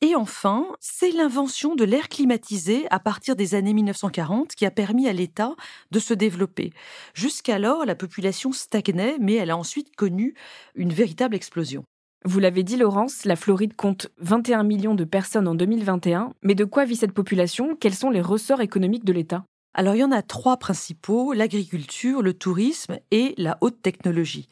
Et 0.00 0.14
enfin, 0.14 0.66
c'est 0.78 1.10
l'invention 1.10 1.74
de 1.74 1.82
l'air 1.82 2.08
climatisé 2.08 2.86
à 2.90 3.00
partir 3.00 3.34
des 3.34 3.56
années 3.56 3.74
1940 3.74 4.54
qui 4.54 4.64
a 4.64 4.70
permis 4.70 5.08
à 5.08 5.12
l'État 5.12 5.56
de 5.90 5.98
se 5.98 6.14
développer. 6.14 6.72
Jusqu'alors, 7.14 7.84
la 7.84 7.96
population 7.96 8.52
stagnait, 8.52 9.16
mais 9.18 9.34
elle 9.34 9.50
a 9.50 9.56
ensuite 9.56 9.96
connu 9.96 10.34
une 10.76 10.92
véritable 10.92 11.34
explosion. 11.34 11.82
Vous 12.24 12.38
l'avez 12.38 12.62
dit, 12.62 12.76
Laurence, 12.76 13.24
la 13.24 13.36
Floride 13.36 13.74
compte 13.74 14.08
21 14.18 14.62
millions 14.62 14.94
de 14.94 15.04
personnes 15.04 15.48
en 15.48 15.54
2021. 15.56 16.32
Mais 16.42 16.54
de 16.54 16.64
quoi 16.64 16.84
vit 16.84 16.96
cette 16.96 17.12
population? 17.12 17.76
Quels 17.76 17.94
sont 17.94 18.10
les 18.10 18.20
ressorts 18.20 18.60
économiques 18.60 19.04
de 19.04 19.12
l'État? 19.12 19.44
Alors 19.74 19.94
il 19.94 19.98
y 19.98 20.04
en 20.04 20.12
a 20.12 20.22
trois 20.22 20.56
principaux, 20.56 21.32
l'agriculture, 21.32 22.22
le 22.22 22.34
tourisme 22.34 22.98
et 23.10 23.34
la 23.36 23.58
haute 23.60 23.80
technologie. 23.82 24.48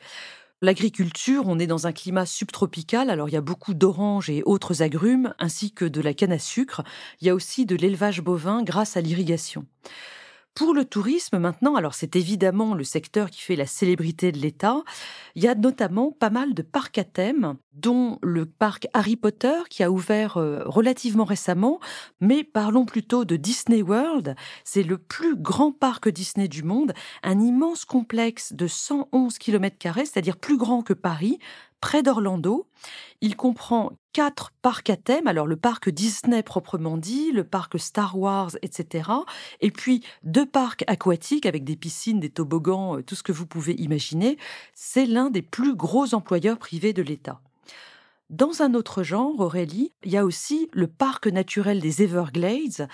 L'agriculture, 0.63 1.45
on 1.47 1.59
est 1.59 1.67
dans 1.67 1.87
un 1.87 1.93
climat 1.93 2.25
subtropical, 2.25 3.11
alors 3.11 3.29
il 3.29 3.33
y 3.33 3.37
a 3.37 3.43
beaucoup 3.43 3.75
d'oranges 3.75 4.31
et 4.31 4.43
autres 4.47 4.83
agrumes, 4.83 5.35
ainsi 5.39 5.73
que 5.73 5.85
de 5.85 6.01
la 6.01 6.15
canne 6.15 6.33
à 6.33 6.39
sucre. 6.39 6.83
Il 7.21 7.27
y 7.27 7.31
a 7.31 7.35
aussi 7.35 7.67
de 7.67 7.77
l'élevage 7.77 8.23
bovin 8.23 8.63
grâce 8.63 8.97
à 8.97 9.03
l'irrigation. 9.03 9.67
Pour 10.57 10.73
le 10.73 10.87
tourisme 10.87 11.39
maintenant, 11.39 11.75
alors 11.75 11.93
c'est 11.93 12.17
évidemment 12.17 12.73
le 12.73 12.83
secteur 12.83 13.29
qui 13.29 13.43
fait 13.43 13.57
la 13.57 13.67
célébrité 13.67 14.33
de 14.33 14.39
l'État, 14.39 14.85
il 15.35 15.45
y 15.45 15.49
a 15.49 15.55
notamment 15.55 16.13
pas 16.13 16.31
mal 16.31 16.55
de 16.55 16.63
parcs 16.63 16.97
à 16.97 17.05
thème, 17.05 17.57
dont 17.75 18.19
le 18.23 18.47
parc 18.47 18.89
Harry 18.95 19.17
Potter 19.17 19.59
qui 19.69 19.83
a 19.83 19.91
ouvert 19.91 20.39
euh, 20.39 20.63
relativement 20.65 21.27
récemment, 21.27 21.79
mais 22.23 22.43
parlons 22.43 22.87
plutôt 22.87 23.27
de 23.27 23.37
Disney 23.37 23.83
World, 23.83 24.35
c'est 24.65 24.83
le 24.83 24.97
plus 24.97 25.37
grand 25.37 25.73
parc 25.73 26.09
Disney 26.09 26.49
du 26.49 26.63
monde, 26.63 26.95
un 27.23 27.39
immense 27.39 27.85
complexe 27.85 28.55
de 28.55 28.67
111 28.67 29.37
km, 29.37 29.77
c'est-à-dire 29.97 30.39
plus 30.39 30.57
grand 30.57 30.81
que 30.81 30.95
Paris, 30.95 31.39
près 31.87 32.03
d'Orlando. 32.03 32.67
Il 33.21 33.37
comprend 33.37 33.93
quatre 34.13 34.51
parcs 34.61 34.91
à 34.91 34.97
thème, 34.97 35.29
alors 35.29 35.47
le 35.47 35.55
parc 35.55 35.89
Disney 35.89 36.43
proprement 36.43 36.97
dit, 36.97 37.31
le 37.31 37.45
parc 37.45 37.79
Star 37.79 38.19
Wars, 38.19 38.51
etc. 38.63 39.09
Et 39.61 39.71
puis 39.71 40.03
deux 40.25 40.47
parcs 40.47 40.83
aquatiques 40.89 41.47
avec 41.47 41.63
des 41.63 41.77
piscines, 41.77 42.19
des 42.19 42.29
toboggans, 42.29 42.97
euh, 42.97 43.03
tout 43.03 43.15
ce 43.15 43.23
que 43.23 43.31
vous 43.31 43.47
pouvez 43.47 43.75
imaginer. 43.75 44.37
C'est 44.75 45.07
l'un 45.07 45.31
des 45.31 45.43
plus 45.43 45.77
gros 45.77 46.13
employeurs 46.13 46.59
privés 46.59 46.93
de 46.93 47.03
l'État. 47.03 47.41
Dans 48.31 48.61
un 48.61 48.75
autre 48.75 49.05
genre, 49.05 49.39
Aurélie, 49.39 49.93
il 50.03 50.11
y 50.11 50.17
a 50.17 50.25
aussi 50.25 50.69
le 50.73 50.89
parc 50.89 51.29
naturel 51.29 51.79
des 51.79 52.03
Everglades, 52.03 52.89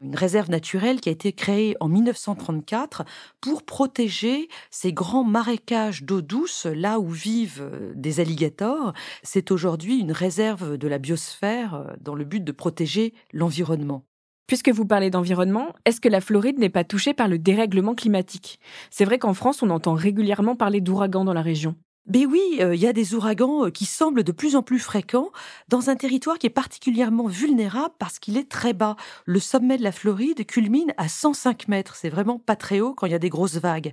une 0.00 0.14
réserve 0.14 0.48
naturelle 0.48 1.00
qui 1.00 1.08
a 1.08 1.12
été 1.12 1.32
créée 1.32 1.76
en 1.80 1.88
1934 1.88 3.04
pour 3.40 3.64
protéger 3.64 4.48
ces 4.70 4.92
grands 4.92 5.24
marécages 5.24 6.04
d'eau 6.04 6.20
douce, 6.20 6.66
là 6.66 7.00
où 7.00 7.08
vivent 7.08 7.62
euh, 7.62 7.92
des 7.96 8.20
alligators. 8.20 8.92
C'est 9.24 9.50
aujourd'hui 9.50 9.98
une 9.98 10.12
réserve 10.12 10.78
de 10.78 10.86
la 10.86 10.98
biosphère 10.98 11.74
euh, 11.74 11.92
dans 12.00 12.14
le 12.14 12.24
but 12.24 12.44
de 12.44 12.52
protéger 12.52 13.12
l'environnement. 13.32 14.04
Puisque 14.46 14.68
vous 14.68 14.86
parlez 14.86 15.10
d'environnement, 15.10 15.74
est-ce 15.84 16.00
que 16.00 16.08
la 16.08 16.20
Floride 16.20 16.60
n'est 16.60 16.68
pas 16.68 16.84
touchée 16.84 17.12
par 17.12 17.26
le 17.26 17.40
dérèglement 17.40 17.96
climatique? 17.96 18.60
C'est 18.90 19.04
vrai 19.04 19.18
qu'en 19.18 19.34
France, 19.34 19.64
on 19.64 19.70
entend 19.70 19.94
régulièrement 19.94 20.54
parler 20.54 20.80
d'ouragans 20.80 21.24
dans 21.24 21.34
la 21.34 21.42
région. 21.42 21.74
Mais 22.08 22.24
oui, 22.24 22.58
euh, 22.60 22.74
il 22.74 22.80
y 22.80 22.86
a 22.86 22.92
des 22.92 23.14
ouragans 23.14 23.66
euh, 23.66 23.70
qui 23.70 23.84
semblent 23.84 24.22
de 24.22 24.32
plus 24.32 24.54
en 24.54 24.62
plus 24.62 24.78
fréquents 24.78 25.30
dans 25.68 25.90
un 25.90 25.96
territoire 25.96 26.38
qui 26.38 26.46
est 26.46 26.50
particulièrement 26.50 27.26
vulnérable 27.26 27.94
parce 27.98 28.18
qu'il 28.18 28.36
est 28.36 28.48
très 28.48 28.72
bas. 28.72 28.96
Le 29.24 29.40
sommet 29.40 29.76
de 29.76 29.82
la 29.82 29.92
Floride 29.92 30.46
culmine 30.46 30.94
à 30.98 31.08
105 31.08 31.66
mètres. 31.68 31.96
C'est 31.96 32.08
vraiment 32.08 32.38
pas 32.38 32.54
très 32.54 32.80
haut 32.80 32.94
quand 32.94 33.06
il 33.06 33.12
y 33.12 33.16
a 33.16 33.18
des 33.18 33.28
grosses 33.28 33.56
vagues. 33.56 33.92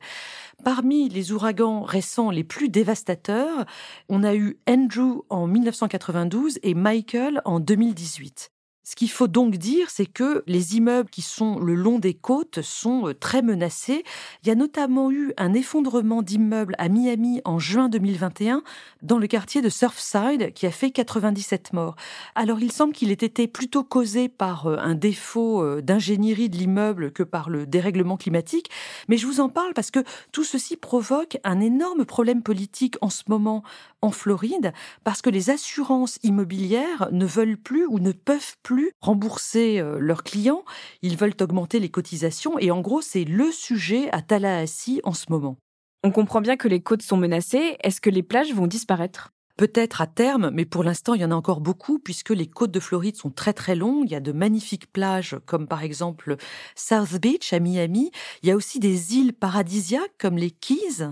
Parmi 0.63 1.09
les 1.09 1.31
ouragans 1.31 1.81
récents 1.81 2.29
les 2.29 2.43
plus 2.43 2.69
dévastateurs, 2.69 3.65
on 4.09 4.23
a 4.23 4.35
eu 4.35 4.57
Andrew 4.69 5.23
en 5.29 5.47
1992 5.47 6.59
et 6.61 6.75
Michael 6.75 7.41
en 7.45 7.59
2018. 7.59 8.52
Ce 8.85 8.95
qu'il 8.95 9.09
faut 9.09 9.29
donc 9.29 9.55
dire, 9.55 9.89
c'est 9.89 10.05
que 10.05 10.43
les 10.45 10.75
immeubles 10.75 11.09
qui 11.09 11.21
sont 11.21 11.57
le 11.57 11.73
long 11.73 11.99
des 11.99 12.13
côtes 12.13 12.61
sont 12.61 13.07
euh, 13.07 13.13
très 13.13 13.41
menacés. 13.41 14.03
Il 14.43 14.49
y 14.49 14.51
a 14.51 14.55
notamment 14.55 15.09
eu 15.09 15.31
un 15.37 15.53
effondrement 15.53 16.21
d'immeubles 16.21 16.75
à 16.77 16.89
Miami 16.89 17.41
en 17.45 17.59
juin 17.59 17.87
2021 17.87 18.61
dans 19.01 19.19
le 19.19 19.27
quartier 19.27 19.61
de 19.61 19.69
Surfside 19.69 20.53
qui 20.53 20.65
a 20.65 20.71
fait 20.71 20.91
97 20.91 21.71
morts. 21.71 21.95
Alors 22.35 22.59
il 22.59 22.73
semble 22.73 22.91
qu'il 22.93 23.09
ait 23.09 23.13
été 23.13 23.47
plutôt 23.47 23.85
causé 23.85 24.27
par 24.27 24.67
euh, 24.67 24.77
un 24.79 24.95
défaut 24.95 25.63
euh, 25.63 25.81
d'ingénierie 25.81 26.49
de 26.49 26.57
l'immeuble 26.57 27.13
que 27.13 27.23
par 27.23 27.49
le 27.49 27.65
dérèglement 27.65 28.17
climatique, 28.17 28.69
mais 29.07 29.15
je 29.15 29.27
vous 29.27 29.39
en 29.39 29.47
parle 29.47 29.73
parce 29.73 29.91
que 29.91 30.03
tout 30.33 30.43
ceci 30.43 30.75
provoque 30.75 31.37
un 31.45 31.61
énorme 31.61 32.03
problème 32.03 32.43
politique 32.43 32.97
en 32.99 33.09
ce 33.09 33.23
moment 33.29 33.63
en 34.03 34.11
Floride 34.11 34.73
parce 35.03 35.21
que 35.21 35.29
les 35.29 35.49
assurances 35.49 36.19
immobilières 36.23 37.07
ne 37.11 37.25
veulent 37.25 37.57
plus 37.57 37.85
ou 37.87 37.99
ne 37.99 38.11
peuvent 38.11 38.55
plus 38.61 38.91
rembourser 39.01 39.79
euh, 39.79 39.97
leurs 39.99 40.23
clients, 40.23 40.63
ils 41.01 41.17
veulent 41.17 41.35
augmenter 41.41 41.79
les 41.79 41.89
cotisations 41.89 42.59
et 42.59 42.69
en 42.69 42.81
gros 42.81 43.01
c'est 43.01 43.23
le 43.23 43.51
sujet 43.51 44.11
à 44.11 44.21
Tallahassee 44.21 45.01
en 45.03 45.13
ce 45.13 45.25
moment. 45.29 45.57
On 46.03 46.11
comprend 46.11 46.41
bien 46.41 46.57
que 46.57 46.67
les 46.67 46.81
côtes 46.81 47.01
sont 47.01 47.17
menacées, 47.17 47.77
est-ce 47.81 48.01
que 48.01 48.09
les 48.09 48.23
plages 48.23 48.53
vont 48.53 48.67
disparaître? 48.67 49.32
Peut-être 49.55 50.01
à 50.01 50.07
terme, 50.07 50.49
mais 50.51 50.65
pour 50.65 50.83
l'instant, 50.83 51.13
il 51.13 51.21
y 51.21 51.25
en 51.25 51.29
a 51.29 51.35
encore 51.35 51.61
beaucoup 51.61 51.99
puisque 51.99 52.31
les 52.31 52.47
côtes 52.47 52.71
de 52.71 52.79
Floride 52.79 53.15
sont 53.15 53.29
très 53.29 53.53
très 53.53 53.75
longues. 53.75 54.05
Il 54.07 54.11
y 54.11 54.15
a 54.15 54.19
de 54.19 54.31
magnifiques 54.31 54.91
plages 54.91 55.37
comme 55.45 55.67
par 55.67 55.83
exemple 55.83 56.37
South 56.75 57.21
Beach 57.21 57.53
à 57.53 57.59
Miami. 57.59 58.09
Il 58.41 58.49
y 58.49 58.51
a 58.51 58.55
aussi 58.55 58.79
des 58.79 59.15
îles 59.15 59.31
paradisiaques 59.31 60.17
comme 60.17 60.39
les 60.39 60.49
Keys. 60.49 61.11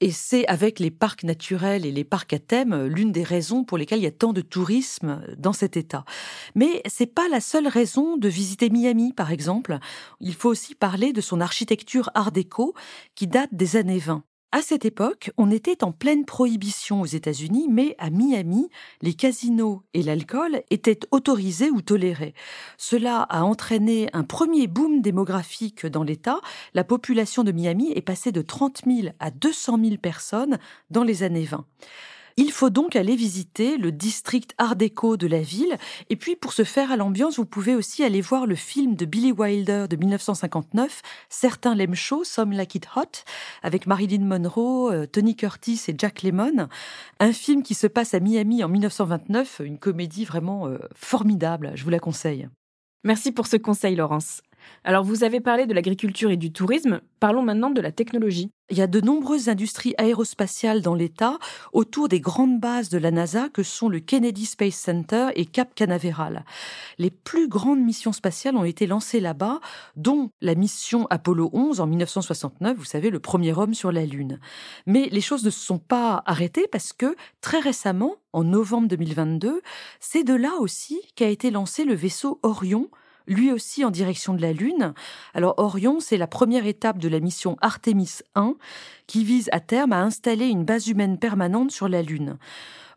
Et 0.00 0.10
c'est 0.10 0.44
avec 0.48 0.80
les 0.80 0.90
parcs 0.90 1.22
naturels 1.22 1.86
et 1.86 1.92
les 1.92 2.02
parcs 2.02 2.32
à 2.32 2.40
thème 2.40 2.86
l'une 2.86 3.12
des 3.12 3.22
raisons 3.22 3.62
pour 3.62 3.78
lesquelles 3.78 4.00
il 4.00 4.04
y 4.04 4.06
a 4.06 4.10
tant 4.10 4.32
de 4.32 4.40
tourisme 4.40 5.22
dans 5.36 5.52
cet 5.52 5.76
État. 5.76 6.04
Mais 6.56 6.82
c'est 6.88 7.06
pas 7.06 7.28
la 7.28 7.40
seule 7.40 7.68
raison 7.68 8.16
de 8.16 8.28
visiter 8.28 8.70
Miami, 8.70 9.12
par 9.12 9.30
exemple. 9.30 9.78
Il 10.18 10.34
faut 10.34 10.48
aussi 10.48 10.74
parler 10.74 11.12
de 11.12 11.20
son 11.20 11.40
architecture 11.40 12.10
art 12.14 12.32
déco 12.32 12.74
qui 13.14 13.28
date 13.28 13.50
des 13.52 13.76
années 13.76 14.00
20. 14.00 14.24
À 14.50 14.62
cette 14.62 14.86
époque, 14.86 15.30
on 15.36 15.50
était 15.50 15.84
en 15.84 15.92
pleine 15.92 16.24
prohibition 16.24 17.02
aux 17.02 17.06
États-Unis, 17.06 17.68
mais 17.70 17.94
à 17.98 18.08
Miami, 18.08 18.70
les 19.02 19.12
casinos 19.12 19.82
et 19.92 20.02
l'alcool 20.02 20.62
étaient 20.70 21.00
autorisés 21.10 21.70
ou 21.70 21.82
tolérés. 21.82 22.32
Cela 22.78 23.20
a 23.20 23.42
entraîné 23.42 24.08
un 24.14 24.24
premier 24.24 24.66
boom 24.66 25.02
démographique 25.02 25.84
dans 25.84 26.02
l'État. 26.02 26.40
La 26.72 26.82
population 26.82 27.44
de 27.44 27.52
Miami 27.52 27.92
est 27.94 28.00
passée 28.00 28.32
de 28.32 28.40
30 28.40 28.84
000 28.86 29.08
à 29.20 29.30
200 29.30 29.78
000 29.84 29.96
personnes 29.98 30.58
dans 30.88 31.04
les 31.04 31.22
années 31.24 31.44
20. 31.44 31.66
Il 32.40 32.52
faut 32.52 32.70
donc 32.70 32.94
aller 32.94 33.16
visiter 33.16 33.76
le 33.78 33.90
district 33.90 34.54
art 34.58 34.76
déco 34.76 35.16
de 35.16 35.26
la 35.26 35.40
ville. 35.40 35.76
Et 36.08 36.14
puis, 36.14 36.36
pour 36.36 36.52
se 36.52 36.62
faire 36.62 36.92
à 36.92 36.96
l'ambiance, 36.96 37.36
vous 37.36 37.44
pouvez 37.44 37.74
aussi 37.74 38.04
aller 38.04 38.20
voir 38.20 38.46
le 38.46 38.54
film 38.54 38.94
de 38.94 39.06
Billy 39.06 39.32
Wilder 39.32 39.86
de 39.90 39.96
1959, 39.96 41.02
Certains 41.28 41.74
l'aiment 41.74 41.96
chaud, 41.96 42.22
Some 42.22 42.52
Like 42.52 42.76
It 42.76 42.86
Hot, 42.94 43.24
avec 43.64 43.88
Marilyn 43.88 44.24
Monroe, 44.24 44.92
euh, 44.92 45.06
Tony 45.06 45.34
Curtis 45.34 45.82
et 45.88 45.96
Jack 45.98 46.22
Lemmon. 46.22 46.68
Un 47.18 47.32
film 47.32 47.64
qui 47.64 47.74
se 47.74 47.88
passe 47.88 48.14
à 48.14 48.20
Miami 48.20 48.62
en 48.62 48.68
1929, 48.68 49.62
une 49.64 49.80
comédie 49.80 50.24
vraiment 50.24 50.68
euh, 50.68 50.78
formidable. 50.94 51.72
Je 51.74 51.82
vous 51.82 51.90
la 51.90 51.98
conseille. 51.98 52.48
Merci 53.02 53.32
pour 53.32 53.48
ce 53.48 53.56
conseil, 53.56 53.96
Laurence. 53.96 54.42
Alors 54.84 55.04
vous 55.04 55.24
avez 55.24 55.40
parlé 55.40 55.66
de 55.66 55.74
l'agriculture 55.74 56.30
et 56.30 56.36
du 56.36 56.52
tourisme, 56.52 57.00
parlons 57.20 57.42
maintenant 57.42 57.70
de 57.70 57.80
la 57.80 57.92
technologie. 57.92 58.50
Il 58.70 58.76
y 58.76 58.82
a 58.82 58.86
de 58.86 59.00
nombreuses 59.00 59.48
industries 59.48 59.94
aérospatiales 59.96 60.82
dans 60.82 60.94
l'État 60.94 61.38
autour 61.72 62.08
des 62.08 62.20
grandes 62.20 62.60
bases 62.60 62.90
de 62.90 62.98
la 62.98 63.10
NASA 63.10 63.48
que 63.48 63.62
sont 63.62 63.88
le 63.88 63.98
Kennedy 63.98 64.44
Space 64.44 64.74
Center 64.74 65.28
et 65.34 65.46
Cap 65.46 65.74
Canaveral. 65.74 66.44
Les 66.98 67.10
plus 67.10 67.48
grandes 67.48 67.80
missions 67.80 68.12
spatiales 68.12 68.56
ont 68.56 68.64
été 68.64 68.86
lancées 68.86 69.20
là-bas, 69.20 69.60
dont 69.96 70.30
la 70.42 70.54
mission 70.54 71.06
Apollo 71.08 71.50
11 71.54 71.80
en 71.80 71.86
1969, 71.86 72.76
vous 72.76 72.84
savez, 72.84 73.08
le 73.08 73.20
premier 73.20 73.56
homme 73.56 73.72
sur 73.72 73.90
la 73.90 74.04
Lune. 74.04 74.38
Mais 74.86 75.08
les 75.10 75.22
choses 75.22 75.44
ne 75.44 75.50
se 75.50 75.60
sont 75.60 75.78
pas 75.78 76.22
arrêtées 76.26 76.68
parce 76.70 76.92
que 76.92 77.16
très 77.40 77.60
récemment, 77.60 78.16
en 78.34 78.44
novembre 78.44 78.88
2022, 78.88 79.62
c'est 79.98 80.24
de 80.24 80.34
là 80.34 80.52
aussi 80.60 81.00
qu'a 81.16 81.28
été 81.28 81.50
lancé 81.50 81.84
le 81.84 81.94
vaisseau 81.94 82.38
Orion, 82.42 82.88
lui 83.28 83.52
aussi 83.52 83.84
en 83.84 83.90
direction 83.90 84.34
de 84.34 84.42
la 84.42 84.52
Lune. 84.52 84.94
Alors 85.34 85.54
Orion, 85.58 86.00
c'est 86.00 86.16
la 86.16 86.26
première 86.26 86.66
étape 86.66 86.98
de 86.98 87.08
la 87.08 87.20
mission 87.20 87.56
Artemis 87.60 88.18
1 88.34 88.54
qui 89.06 89.24
vise 89.24 89.48
à 89.52 89.60
terme 89.60 89.92
à 89.92 90.02
installer 90.02 90.46
une 90.46 90.64
base 90.64 90.88
humaine 90.88 91.18
permanente 91.18 91.70
sur 91.70 91.88
la 91.88 92.02
Lune. 92.02 92.38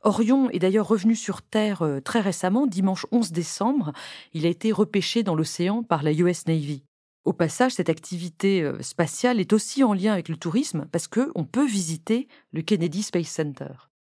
Orion 0.03 0.49
est 0.49 0.59
d'ailleurs 0.59 0.87
revenu 0.87 1.15
sur 1.15 1.41
Terre 1.43 1.83
euh, 1.83 1.99
très 1.99 2.21
récemment, 2.21 2.65
dimanche 2.65 3.05
11 3.11 3.31
décembre. 3.31 3.91
Il 4.33 4.47
a 4.47 4.49
été 4.49 4.71
repêché 4.71 5.21
dans 5.21 5.35
l'océan 5.35 5.83
par 5.83 6.01
la 6.01 6.11
US 6.11 6.47
Navy. 6.47 6.83
Au 7.23 7.33
passage, 7.33 7.73
cette 7.73 7.89
activité 7.89 8.63
euh, 8.63 8.81
spatiale 8.81 9.39
est 9.39 9.53
aussi 9.53 9.83
en 9.83 9.93
lien 9.93 10.13
avec 10.13 10.27
le 10.27 10.37
tourisme 10.37 10.87
parce 10.91 11.07
qu'on 11.07 11.45
peut 11.45 11.67
visiter 11.67 12.27
le 12.51 12.63
Kennedy 12.63 13.03
Space 13.03 13.27
Center. 13.27 13.69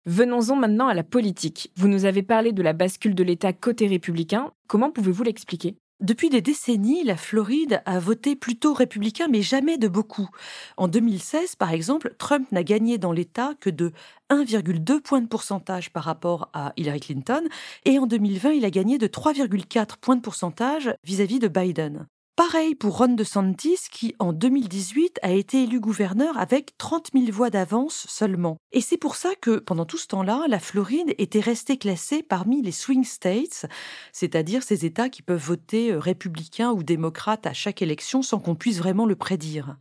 Venons-en 0.06 0.56
maintenant 0.56 0.88
à 0.88 0.94
la 0.94 1.04
politique. 1.04 1.72
Vous 1.76 1.88
nous 1.88 2.06
avez 2.06 2.24
parlé 2.24 2.54
de 2.54 2.62
la 2.62 2.74
bascule 2.74 3.16
de 3.16 3.24
l'État 3.24 3.54
côté 3.54 3.88
républicain. 3.88 4.52
Comment 4.68 4.92
pouvez-vous 4.92 5.24
l'expliquer? 5.24 5.78
Depuis 6.02 6.30
des 6.30 6.42
décennies, 6.42 7.04
la 7.04 7.16
Floride 7.16 7.82
a 7.86 8.00
voté 8.00 8.36
plutôt 8.36 8.74
républicain, 8.74 9.28
mais 9.30 9.42
jamais 9.42 9.78
de 9.78 9.88
beaucoup. 9.88 10.30
En 10.78 10.88
2016, 10.88 11.56
par 11.56 11.72
exemple, 11.72 12.16
Trump 12.18 12.52
n'a 12.52 12.64
gagné 12.64 12.98
dans 12.98 13.12
l'État 13.12 13.54
que 13.60 13.70
de 13.70 13.92
1,2 14.30 15.00
points 15.02 15.22
de 15.22 15.28
pourcentage 15.28 15.92
par 15.92 16.04
rapport 16.04 16.50
à 16.54 16.74
Hillary 16.76 17.00
Clinton, 17.00 17.44
et 17.86 18.00
en 18.00 18.08
2020, 18.08 18.52
il 18.52 18.66
a 18.66 18.72
gagné 18.72 18.98
de 18.98 19.08
3,4 19.08 19.98
points 20.02 20.16
de 20.16 20.22
pourcentage 20.22 20.94
vis-à-vis 21.04 21.40
de 21.40 21.48
Biden. 21.48 22.08
Pareil 22.38 22.76
pour 22.76 22.98
Ron 22.98 23.10
DeSantis 23.10 23.90
qui, 23.92 24.16
en 24.18 24.32
2018, 24.32 25.20
a 25.22 25.32
été 25.32 25.64
élu 25.64 25.82
gouverneur 25.82 26.38
avec 26.38 26.78
30 26.78 27.10
000 27.14 27.26
voix 27.30 27.50
d'avance 27.50 28.06
seulement. 28.08 28.58
Et 28.72 28.80
c'est 28.80 28.98
pour 28.98 29.16
ça 29.16 29.32
que, 29.42 29.60
pendant 29.60 29.86
tout 29.86 29.98
ce 29.98 30.08
temps-là, 30.08 30.46
la 30.48 30.60
Floride 30.60 31.14
était 31.18 31.42
restée 31.42 31.78
classée 31.78 32.24
parmi 32.24 32.62
les 32.62 32.72
swing 32.72 33.04
states, 33.04 33.66
c'est-à-dire 34.14 34.64
ces 34.64 34.86
États 34.86 35.10
qui 35.10 35.22
peuvent 35.22 35.44
voter 35.44 35.92
euh, 35.92 36.00
républicains 36.00 36.72
ou 36.72 36.84
démocrates 36.84 37.46
à 37.46 37.54
chaque 37.54 37.82
élection 37.82 38.22
sans 38.22 38.40
qu'on 38.40 38.56
puisse 38.56 38.78
vraiment 38.78 39.06
le 39.06 39.18
prédire. 39.18 39.76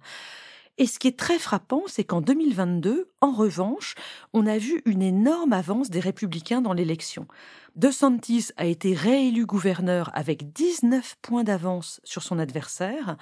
Et 0.81 0.87
ce 0.87 0.99
qui 0.99 1.09
est 1.09 1.19
très 1.19 1.39
frappant, 1.39 1.83
c'est 1.89 2.05
qu'en 2.05 2.23
2022, 2.23 3.11
en 3.21 3.33
revanche, 3.33 3.97
on 4.33 4.47
a 4.47 4.57
vu 4.57 4.81
une 4.87 5.03
énorme 5.03 5.53
avance 5.53 5.91
des 5.91 6.01
républicains 6.01 6.63
dans 6.63 6.73
l'élection. 6.73 7.29
DeSantis 7.77 8.49
a 8.57 8.65
été 8.65 8.95
réélu 8.95 9.45
gouverneur 9.45 10.11
avec 10.15 10.55
19 10.55 11.17
points 11.21 11.45
d'avance 11.45 12.01
sur 12.03 12.23
son 12.23 12.39
adversaire, 12.39 13.19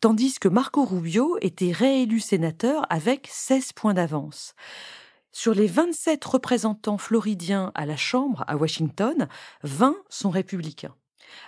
tandis 0.00 0.38
que 0.38 0.48
Marco 0.48 0.86
Rubio 0.86 1.36
était 1.42 1.70
réélu 1.70 2.18
sénateur 2.18 2.86
avec 2.88 3.28
16 3.30 3.74
points 3.74 3.92
d'avance. 3.92 4.54
Sur 5.32 5.52
les 5.52 5.66
27 5.66 6.24
représentants 6.24 6.96
floridiens 6.96 7.72
à 7.74 7.84
la 7.84 7.98
Chambre 7.98 8.42
à 8.46 8.56
Washington, 8.56 9.28
20 9.64 9.96
sont 10.08 10.30
républicains. 10.30 10.94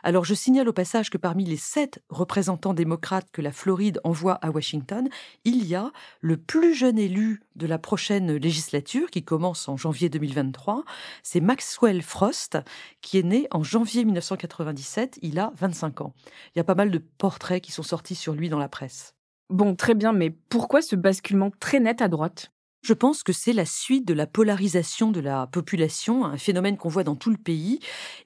Alors 0.03 0.25
je 0.25 0.35
signale 0.35 0.69
au 0.69 0.73
passage 0.73 1.11
que 1.11 1.19
parmi 1.19 1.45
les 1.45 1.57
sept 1.57 2.03
représentants 2.09 2.75
démocrates 2.75 3.31
que 3.33 3.43
la 3.43 3.53
Floride 3.53 4.01
envoie 4.05 4.35
à 4.35 4.51
Washington, 4.51 5.09
il 5.45 5.67
y 5.67 5.75
a 5.75 5.93
le 6.21 6.37
plus 6.37 6.75
jeune 6.75 6.99
élu 6.99 7.43
de 7.57 7.67
la 7.67 7.79
prochaine 7.79 8.37
législature 8.37 9.11
qui 9.11 9.23
commence 9.23 9.69
en 9.69 9.77
janvier 9.77 10.09
2023, 10.09 10.85
c'est 11.23 11.41
Maxwell 11.41 12.03
Frost 12.03 12.59
qui 13.01 13.19
est 13.19 13.23
né 13.23 13.47
en 13.51 13.63
janvier 13.63 14.05
1997, 14.05 15.19
il 15.23 15.39
a 15.39 15.53
25 15.57 16.01
ans. 16.01 16.15
Il 16.55 16.59
y 16.59 16.61
a 16.61 16.65
pas 16.65 16.75
mal 16.75 16.91
de 16.91 16.99
portraits 16.99 17.63
qui 17.63 17.73
sont 17.73 17.83
sortis 17.83 18.15
sur 18.15 18.35
lui 18.35 18.49
dans 18.49 18.59
la 18.59 18.69
presse. 18.69 19.15
Bon, 19.51 19.77
très 19.77 19.95
bien, 19.95 20.13
mais 20.13 20.31
pourquoi 20.31 20.81
ce 20.81 20.97
basculement 20.97 21.51
très 21.61 21.79
net 21.79 22.01
à 22.01 22.09
droite? 22.09 22.54
Je 22.85 22.93
pense 22.93 23.23
que 23.23 23.33
c'est 23.33 23.53
la 23.53 23.65
suite 23.65 24.07
de 24.07 24.15
la 24.15 24.27
polarisation 24.27 25.11
de 25.11 25.21
la 25.21 25.47
population, 25.47 26.25
un 26.25 26.37
phénomène 26.37 26.77
qu'on 26.77 26.89
voit 26.89 27.05
dans 27.05 27.17
tout 27.17 27.31
le 27.31 27.37
pays 27.37 27.81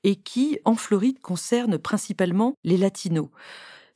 et 0.05 0.17
qui, 0.17 0.59
en 0.65 0.75
Floride, 0.75 1.21
concerne 1.21 1.79
principalement 1.79 2.55
les 2.65 2.77
latinos. 2.77 3.29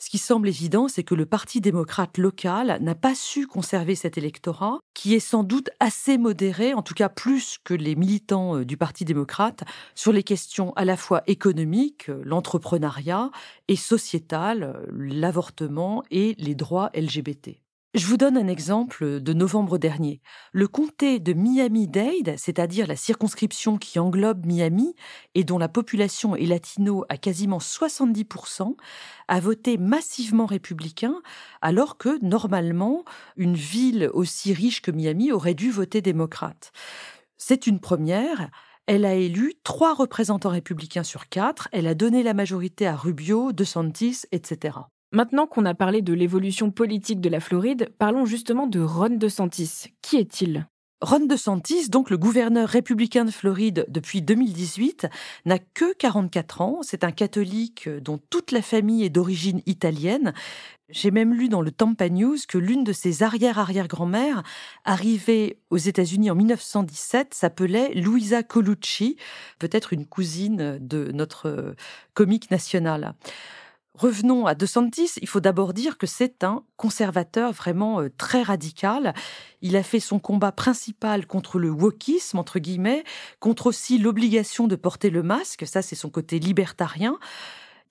Ce 0.02 0.11
qui 0.11 0.19
semble 0.19 0.49
évident, 0.49 0.88
c'est 0.88 1.04
que 1.04 1.14
le 1.14 1.26
Parti 1.26 1.61
démocrate 1.61 2.19
local 2.19 2.76
n'a 2.81 2.97
pas 2.97 3.14
su 3.14 3.47
conserver 3.47 3.95
cet 3.95 4.19
électorat, 4.19 4.81
qui 4.95 5.14
est 5.14 5.21
sans 5.21 5.45
doute 5.45 5.71
assez 5.78 6.19
modéré, 6.19 6.75
en 6.75 6.83
tout 6.83 6.95
cas 6.95 7.09
plus 7.09 7.59
que 7.62 7.73
les 7.73 7.95
militants 7.95 8.57
euh, 8.57 8.64
du 8.64 8.76
Parti 8.76 9.04
démocrate, 9.04 9.62
sur 9.95 10.12
les 10.12 10.25
questions 10.25 10.73
à 10.75 10.85
la 10.85 10.97
fois 10.97 11.23
économiques, 11.28 12.09
euh, 12.09 12.21
l'entrepreneuriat, 12.25 13.31
et 13.69 13.76
sociétales, 13.76 14.64
euh, 14.64 14.87
l'avortement 14.90 16.02
et 16.11 16.35
les 16.37 16.57
droits 16.57 16.90
LGBT. 16.97 17.62
Je 17.95 18.07
vous 18.07 18.17
donne 18.17 18.39
un 18.39 18.49
exemple 18.49 19.21
de 19.21 19.33
novembre 19.35 19.77
dernier. 19.77 20.23
Le 20.53 20.67
comté 20.67 21.19
de 21.19 21.35
Miami-Dade, 21.35 22.39
c'est-à-dire 22.39 22.87
la 22.87 22.97
circonscription 22.97 23.77
qui 23.77 23.99
englobe 23.99 24.47
Miami 24.47 24.95
et 25.35 25.45
dont 25.45 25.59
la 25.59 25.69
population 25.69 26.35
est 26.35 26.47
latino 26.47 27.05
à 27.11 27.19
quasiment 27.19 27.59
70%, 27.59 28.77
a 29.29 29.41
voté 29.41 29.77
massivement 29.77 30.47
républicain 30.47 31.21
alors 31.61 31.99
que 31.99 32.19
normalement 32.25 33.05
une 33.37 33.57
ville 33.57 34.09
aussi 34.15 34.55
riche 34.55 34.81
que 34.81 34.91
Miami 34.91 35.31
aurait 35.31 35.53
dû 35.53 35.71
voter 35.71 36.01
démocrate. 36.01 36.73
C'est 37.37 37.67
une 37.67 37.79
première. 37.79 38.49
Elle 38.87 39.05
a 39.05 39.13
élu 39.13 39.53
trois 39.65 39.93
représentants 39.93 40.49
républicains 40.49 41.03
sur 41.03 41.29
quatre. 41.29 41.69
Elle 41.73 41.87
a 41.87 41.95
donné 41.95 42.23
la 42.23 42.33
majorité 42.33 42.87
à 42.87 42.97
Rubio, 42.97 43.53
DeSantis, 43.53 44.23
etc. 44.33 44.79
Maintenant 45.14 45.47
qu'on 45.47 45.66
a 45.66 45.75
parlé 45.75 46.00
de 46.00 46.14
l'évolution 46.14 46.71
politique 46.71 47.21
de 47.21 47.28
la 47.28 47.38
Floride, 47.38 47.90
parlons 47.99 48.25
justement 48.25 48.66
de 48.66 48.81
Ron 48.81 49.11
DeSantis. 49.11 49.88
Qui 50.00 50.16
est-il? 50.16 50.66
Ron 51.02 51.26
DeSantis, 51.26 51.90
donc 51.90 52.09
le 52.09 52.16
gouverneur 52.16 52.66
républicain 52.66 53.26
de 53.26 53.31
Floride 53.31 53.85
depuis 53.88 54.23
2018, 54.23 55.09
n'a 55.45 55.59
que 55.59 55.92
44 55.92 56.62
ans. 56.62 56.78
C'est 56.81 57.04
un 57.04 57.11
catholique 57.11 57.90
dont 57.90 58.21
toute 58.31 58.52
la 58.52 58.62
famille 58.62 59.04
est 59.04 59.11
d'origine 59.11 59.61
italienne. 59.66 60.33
J'ai 60.88 61.11
même 61.11 61.35
lu 61.35 61.50
dans 61.50 61.61
le 61.61 61.73
Tampa 61.73 62.09
News 62.09 62.38
que 62.49 62.57
l'une 62.57 62.83
de 62.83 62.92
ses 62.95 63.23
arrière-arrière-grand-mères, 63.23 64.42
arrivée 64.87 65.59
aux 65.69 65.76
États-Unis 65.76 66.31
en 66.31 66.37
1917, 66.37 67.35
s'appelait 67.35 67.92
Luisa 67.92 68.42
Colucci, 68.42 69.19
peut-être 69.59 69.92
une 69.92 70.07
cousine 70.07 70.78
de 70.81 71.11
notre 71.12 71.75
comique 72.14 72.50
national. 72.50 73.14
Revenons 73.95 74.47
à 74.47 74.55
De 74.55 74.65
Santis. 74.65 75.11
Il 75.21 75.29
faut 75.29 75.41
d'abord 75.41 75.75
dire 75.75 75.99
que 75.99 76.07
c'est 76.07 76.45
un 76.45 76.65
conservateur 76.77 77.52
vraiment 77.52 78.00
euh, 78.00 78.09
très 78.17 78.43
radical. 78.43 79.13
Il 79.61 79.76
a 79.76 79.83
fait 79.83 80.00
son 80.00 80.19
combat 80.19 80.50
principal 80.50 81.26
contre 81.26 81.59
le 81.59 81.71
wokisme, 81.71 82.39
entre 82.39 82.59
guillemets, 82.59 83.05
contre 83.39 83.67
aussi 83.67 83.99
l'obligation 83.99 84.67
de 84.67 84.76
porter 84.76 85.11
le 85.11 85.23
masque. 85.23 85.67
Ça, 85.67 85.83
c'est 85.83 85.95
son 85.95 86.09
côté 86.09 86.39
libertarien. 86.39 87.19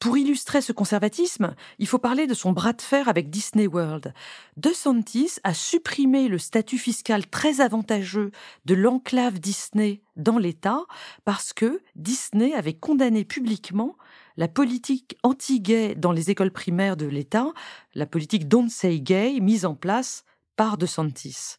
Pour 0.01 0.17
illustrer 0.17 0.61
ce 0.61 0.71
conservatisme, 0.71 1.53
il 1.77 1.87
faut 1.87 1.99
parler 1.99 2.25
de 2.25 2.33
son 2.33 2.53
bras 2.53 2.73
de 2.73 2.81
fer 2.81 3.07
avec 3.07 3.29
Disney 3.29 3.67
World. 3.67 4.15
De 4.57 4.71
Santis 4.71 5.33
a 5.43 5.53
supprimé 5.53 6.27
le 6.27 6.39
statut 6.39 6.79
fiscal 6.79 7.27
très 7.27 7.61
avantageux 7.61 8.31
de 8.65 8.73
l'enclave 8.73 9.39
Disney 9.39 10.01
dans 10.15 10.39
l'État 10.39 10.81
parce 11.23 11.53
que 11.53 11.83
Disney 11.95 12.55
avait 12.55 12.73
condamné 12.73 13.23
publiquement 13.23 13.95
la 14.37 14.47
politique 14.47 15.17
anti-gay 15.23 15.95
dans 15.95 16.11
les 16.11 16.29
écoles 16.29 16.51
primaires 16.51 16.97
de 16.97 17.05
l'État, 17.05 17.51
la 17.95 18.05
politique 18.05 18.47
Don't 18.47 18.69
Say 18.69 18.99
Gay 18.99 19.39
mise 19.39 19.65
en 19.65 19.75
place 19.75 20.23
par 20.55 20.77
De 20.77 20.85
Santis. 20.85 21.57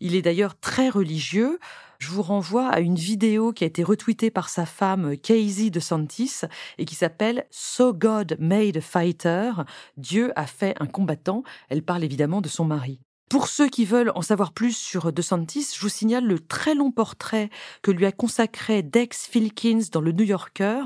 Il 0.00 0.14
est 0.14 0.22
d'ailleurs 0.22 0.58
très 0.58 0.88
religieux. 0.88 1.58
Je 1.98 2.10
vous 2.10 2.22
renvoie 2.22 2.68
à 2.68 2.80
une 2.80 2.96
vidéo 2.96 3.52
qui 3.52 3.64
a 3.64 3.66
été 3.66 3.82
retweetée 3.82 4.30
par 4.30 4.48
sa 4.48 4.66
femme 4.66 5.16
Casey 5.16 5.70
De 5.70 5.80
Santis 5.80 6.42
et 6.78 6.84
qui 6.84 6.94
s'appelle 6.94 7.46
So 7.50 7.92
God 7.92 8.36
Made 8.38 8.76
a 8.76 8.80
Fighter. 8.80 9.52
Dieu 9.96 10.32
a 10.36 10.46
fait 10.46 10.74
un 10.80 10.86
combattant. 10.86 11.42
Elle 11.68 11.82
parle 11.82 12.04
évidemment 12.04 12.40
de 12.40 12.48
son 12.48 12.64
mari. 12.64 13.00
Pour 13.30 13.48
ceux 13.48 13.68
qui 13.68 13.84
veulent 13.84 14.12
en 14.14 14.22
savoir 14.22 14.52
plus 14.52 14.76
sur 14.76 15.12
DeSantis, 15.12 15.68
je 15.74 15.80
vous 15.80 15.88
signale 15.88 16.24
le 16.24 16.38
très 16.38 16.74
long 16.74 16.92
portrait 16.92 17.50
que 17.82 17.90
lui 17.90 18.06
a 18.06 18.12
consacré 18.12 18.82
Dex 18.82 19.26
Filkins 19.26 19.88
dans 19.90 20.00
le 20.00 20.12
New 20.12 20.24
Yorker, 20.24 20.82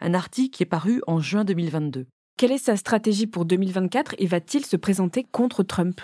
un 0.00 0.14
article 0.14 0.56
qui 0.56 0.62
est 0.62 0.66
paru 0.66 1.02
en 1.06 1.20
juin 1.20 1.44
2022. 1.44 2.06
Quelle 2.36 2.52
est 2.52 2.58
sa 2.58 2.76
stratégie 2.76 3.26
pour 3.26 3.44
2024 3.44 4.14
et 4.18 4.26
va-t-il 4.26 4.64
se 4.66 4.76
présenter 4.76 5.22
contre 5.22 5.62
Trump? 5.62 6.00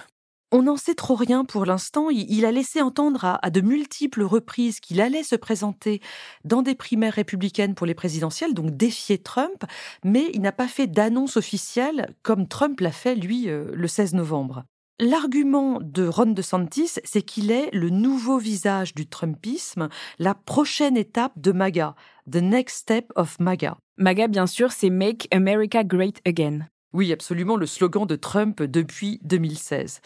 On 0.51 0.63
n'en 0.63 0.77
sait 0.77 0.95
trop 0.95 1.15
rien 1.15 1.45
pour 1.45 1.67
l'instant. 1.67 2.09
Il 2.11 2.47
a 2.47 2.53
laissé 2.53 2.81
entendre 2.81 3.25
à, 3.25 3.45
à 3.45 3.51
de 3.51 3.61
multiples 3.61 4.23
reprises 4.23 4.81
qu'il 4.81 5.01
allait 5.01 5.23
se 5.23 5.37
présenter 5.37 6.01
dans 6.45 6.63
des 6.63 6.75
primaires 6.75 7.15
républicaines 7.15 7.75
pour 7.75 7.87
les 7.87 7.95
présidentielles, 7.95 8.55
donc 8.55 8.71
défier 8.71 9.19
Trump, 9.19 9.65
mais 10.05 10.31
il 10.33 10.41
n'a 10.41 10.53
pas 10.53 10.69
fait 10.69 10.87
d'annonce 10.87 11.37
officielle 11.37 12.15
comme 12.23 12.47
Trump 12.47 12.81
l'a 12.81 12.93
fait, 12.93 13.15
lui, 13.15 13.51
euh, 13.51 13.71
le 13.75 13.89
16 13.89 14.15
novembre. 14.15 14.65
L'argument 15.01 15.79
de 15.81 16.09
Ron 16.09 16.33
DeSantis, 16.33 16.99
c'est 17.05 17.23
qu'il 17.23 17.53
est 17.53 17.71
le 17.73 17.89
nouveau 17.89 18.37
visage 18.39 18.97
du 18.97 19.07
Trumpisme, 19.07 19.89
la 20.19 20.35
prochaine 20.35 20.97
étape 20.97 21.35
de 21.37 21.53
MAGA, 21.53 21.95
the 22.29 22.43
next 22.43 22.79
step 22.79 23.13
of 23.15 23.39
MAGA. 23.39 23.79
MAGA, 23.97 24.27
bien 24.27 24.49
sûr, 24.49 24.73
c'est 24.73 24.91
Make 24.91 25.29
America 25.33 25.85
Great 25.85 26.21
Again. 26.27 26.67
Oui, 26.93 27.13
absolument, 27.13 27.55
le 27.55 27.67
slogan 27.67 28.07
de 28.07 28.17
Trump 28.17 28.61
depuis 28.61 29.21
2016. 29.23 30.01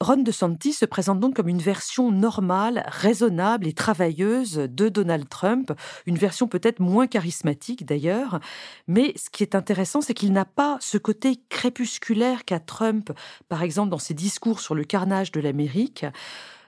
Ron 0.00 0.18
DeSantis 0.18 0.72
se 0.72 0.84
présente 0.84 1.20
donc 1.20 1.36
comme 1.36 1.48
une 1.48 1.60
version 1.60 2.10
normale, 2.10 2.84
raisonnable 2.88 3.66
et 3.66 3.72
travailleuse 3.72 4.54
de 4.56 4.88
Donald 4.88 5.28
Trump, 5.28 5.72
une 6.06 6.18
version 6.18 6.48
peut-être 6.48 6.80
moins 6.80 7.06
charismatique 7.06 7.86
d'ailleurs, 7.86 8.40
mais 8.86 9.12
ce 9.16 9.30
qui 9.30 9.42
est 9.42 9.54
intéressant, 9.54 10.00
c'est 10.00 10.14
qu'il 10.14 10.32
n'a 10.32 10.44
pas 10.44 10.78
ce 10.80 10.98
côté 10.98 11.40
crépusculaire 11.48 12.44
qu'a 12.44 12.60
Trump, 12.60 13.12
par 13.48 13.62
exemple 13.62 13.90
dans 13.90 13.98
ses 13.98 14.14
discours 14.14 14.60
sur 14.60 14.74
le 14.74 14.84
carnage 14.84 15.32
de 15.32 15.40
l'Amérique. 15.40 16.04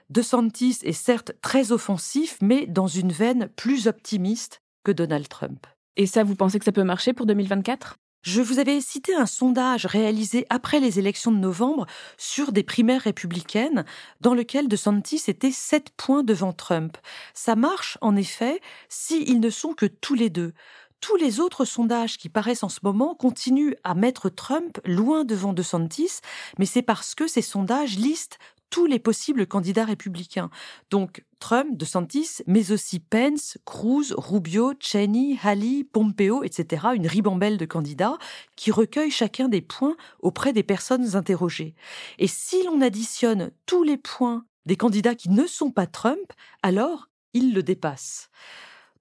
DeSantis 0.09 0.79
est 0.83 0.93
certes 0.93 1.33
très 1.41 1.71
offensif, 1.71 2.37
mais 2.41 2.65
dans 2.65 2.87
une 2.87 3.11
veine 3.11 3.49
plus 3.55 3.87
optimiste 3.87 4.61
que 4.83 4.91
Donald 4.91 5.27
Trump. 5.27 5.67
Et 5.97 6.05
ça, 6.05 6.23
vous 6.23 6.35
pensez 6.35 6.59
que 6.59 6.65
ça 6.65 6.71
peut 6.71 6.83
marcher 6.83 7.11
pour 7.11 7.25
2024 7.25 7.97
je 8.23 8.41
vous 8.41 8.59
avais 8.59 8.81
cité 8.81 9.15
un 9.15 9.25
sondage 9.25 9.85
réalisé 9.85 10.45
après 10.49 10.79
les 10.79 10.99
élections 10.99 11.31
de 11.31 11.37
novembre 11.37 11.85
sur 12.17 12.51
des 12.51 12.63
primaires 12.63 13.03
républicaines 13.03 13.85
dans 14.21 14.33
lequel 14.33 14.67
DeSantis 14.67 15.23
était 15.27 15.51
7 15.51 15.91
points 15.95 16.23
devant 16.23 16.51
Trump. 16.51 16.97
Ça 17.33 17.55
marche, 17.55 17.97
en 18.01 18.15
effet, 18.15 18.59
s'ils 18.89 19.39
ne 19.39 19.49
sont 19.49 19.73
que 19.73 19.85
tous 19.85 20.15
les 20.15 20.29
deux. 20.29 20.53
Tous 20.99 21.15
les 21.15 21.39
autres 21.39 21.63
sondages 21.63 22.17
qui 22.17 22.27
paraissent 22.27 22.63
en 22.63 22.69
ce 22.69 22.79
moment 22.81 23.13
continuent 23.13 23.75
à 23.83 23.93
mettre 23.93 24.29
Trump 24.29 24.79
loin 24.83 25.23
devant 25.23 25.53
DeSantis, 25.53 26.21
mais 26.57 26.65
c'est 26.65 26.81
parce 26.81 27.13
que 27.13 27.27
ces 27.27 27.43
sondages 27.43 27.97
listent 27.97 28.39
tous 28.69 28.85
les 28.85 28.99
possibles 28.99 29.47
candidats 29.47 29.85
républicains. 29.85 30.49
Donc 30.89 31.23
Trump, 31.39 31.77
DeSantis, 31.77 32.41
mais 32.47 32.71
aussi 32.71 32.99
Pence, 32.99 33.57
Cruz, 33.65 34.13
Rubio, 34.17 34.73
Cheney, 34.79 35.37
Haley, 35.43 35.83
Pompeo, 35.83 36.43
etc. 36.43 36.87
Une 36.95 37.07
ribambelle 37.07 37.57
de 37.57 37.65
candidats 37.65 38.17
qui 38.55 38.71
recueillent 38.71 39.11
chacun 39.11 39.47
des 39.47 39.61
points 39.61 39.95
auprès 40.19 40.53
des 40.53 40.63
personnes 40.63 41.15
interrogées. 41.15 41.75
Et 42.19 42.27
si 42.27 42.63
l'on 42.63 42.81
additionne 42.81 43.51
tous 43.65 43.83
les 43.83 43.97
points 43.97 44.45
des 44.65 44.75
candidats 44.75 45.15
qui 45.15 45.29
ne 45.29 45.47
sont 45.47 45.71
pas 45.71 45.87
Trump, 45.87 46.33
alors 46.61 47.09
ils 47.33 47.53
le 47.53 47.63
dépassent. 47.63 48.29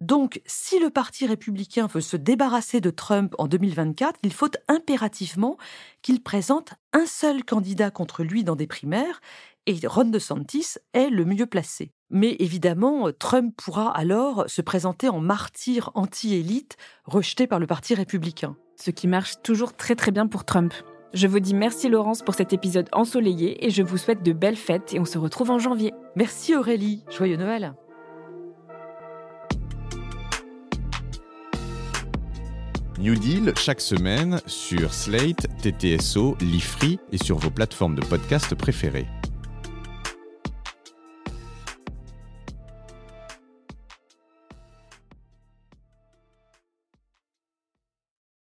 Donc, 0.01 0.43
si 0.45 0.79
le 0.79 0.91
Parti 0.91 1.27
républicain 1.27 1.87
veut 1.87 2.03
se 2.03 2.17
débarrasser 2.17 2.81
de 2.81 2.91
Trump 2.91 3.35
en 3.39 3.49
2024, 3.49 4.19
il 4.23 4.33
faut 4.33 4.51
impérativement 4.69 5.57
qu'il 6.03 6.23
présente 6.23 6.75
un 6.93 7.07
seul 7.07 7.45
candidat 7.45 7.91
contre 7.91 8.23
lui 8.23 8.45
dans 8.45 8.57
des 8.57 8.67
primaires, 8.67 9.21
et 9.67 9.79
Ron 9.85 10.05
DeSantis 10.05 10.77
est 10.93 11.11
le 11.11 11.25
mieux 11.25 11.47
placé. 11.47 11.93
Mais 12.11 12.37
évidemment, 12.39 13.11
Trump 13.19 13.55
pourra 13.57 13.91
alors 13.91 14.45
se 14.47 14.63
présenter 14.63 15.09
en 15.09 15.21
martyr 15.21 15.91
anti-élite 15.95 16.77
rejeté 17.05 17.47
par 17.47 17.59
le 17.59 17.67
Parti 17.67 17.95
républicain. 17.95 18.57
Ce 18.77 18.91
qui 18.91 19.09
marche 19.09 19.43
toujours 19.43 19.75
très 19.75 19.97
très 19.97 20.13
bien 20.13 20.27
pour 20.27 20.45
Trump. 20.45 20.73
Je 21.13 21.27
vous 21.27 21.41
dis 21.41 21.55
merci 21.55 21.89
Laurence 21.89 22.23
pour 22.23 22.35
cet 22.35 22.53
épisode 22.53 22.89
ensoleillé 22.93 23.65
et 23.65 23.71
je 23.71 23.83
vous 23.83 23.97
souhaite 23.97 24.23
de 24.23 24.33
belles 24.33 24.57
fêtes 24.57 24.95
et 24.95 25.01
on 25.01 25.05
se 25.05 25.19
retrouve 25.19 25.51
en 25.51 25.59
janvier. 25.59 25.93
Merci 26.15 26.55
Aurélie, 26.55 27.05
joyeux 27.11 27.37
Noël. 27.37 27.75
New 32.99 33.15
Deal 33.15 33.53
chaque 33.57 33.81
semaine 33.81 34.41
sur 34.47 34.93
Slate, 34.95 35.47
TTSO, 35.63 36.37
Lifree 36.41 36.99
et 37.13 37.19
sur 37.19 37.37
vos 37.39 37.51
plateformes 37.51 37.95
de 37.95 38.05
podcast 38.05 38.55
préférées. 38.55 39.07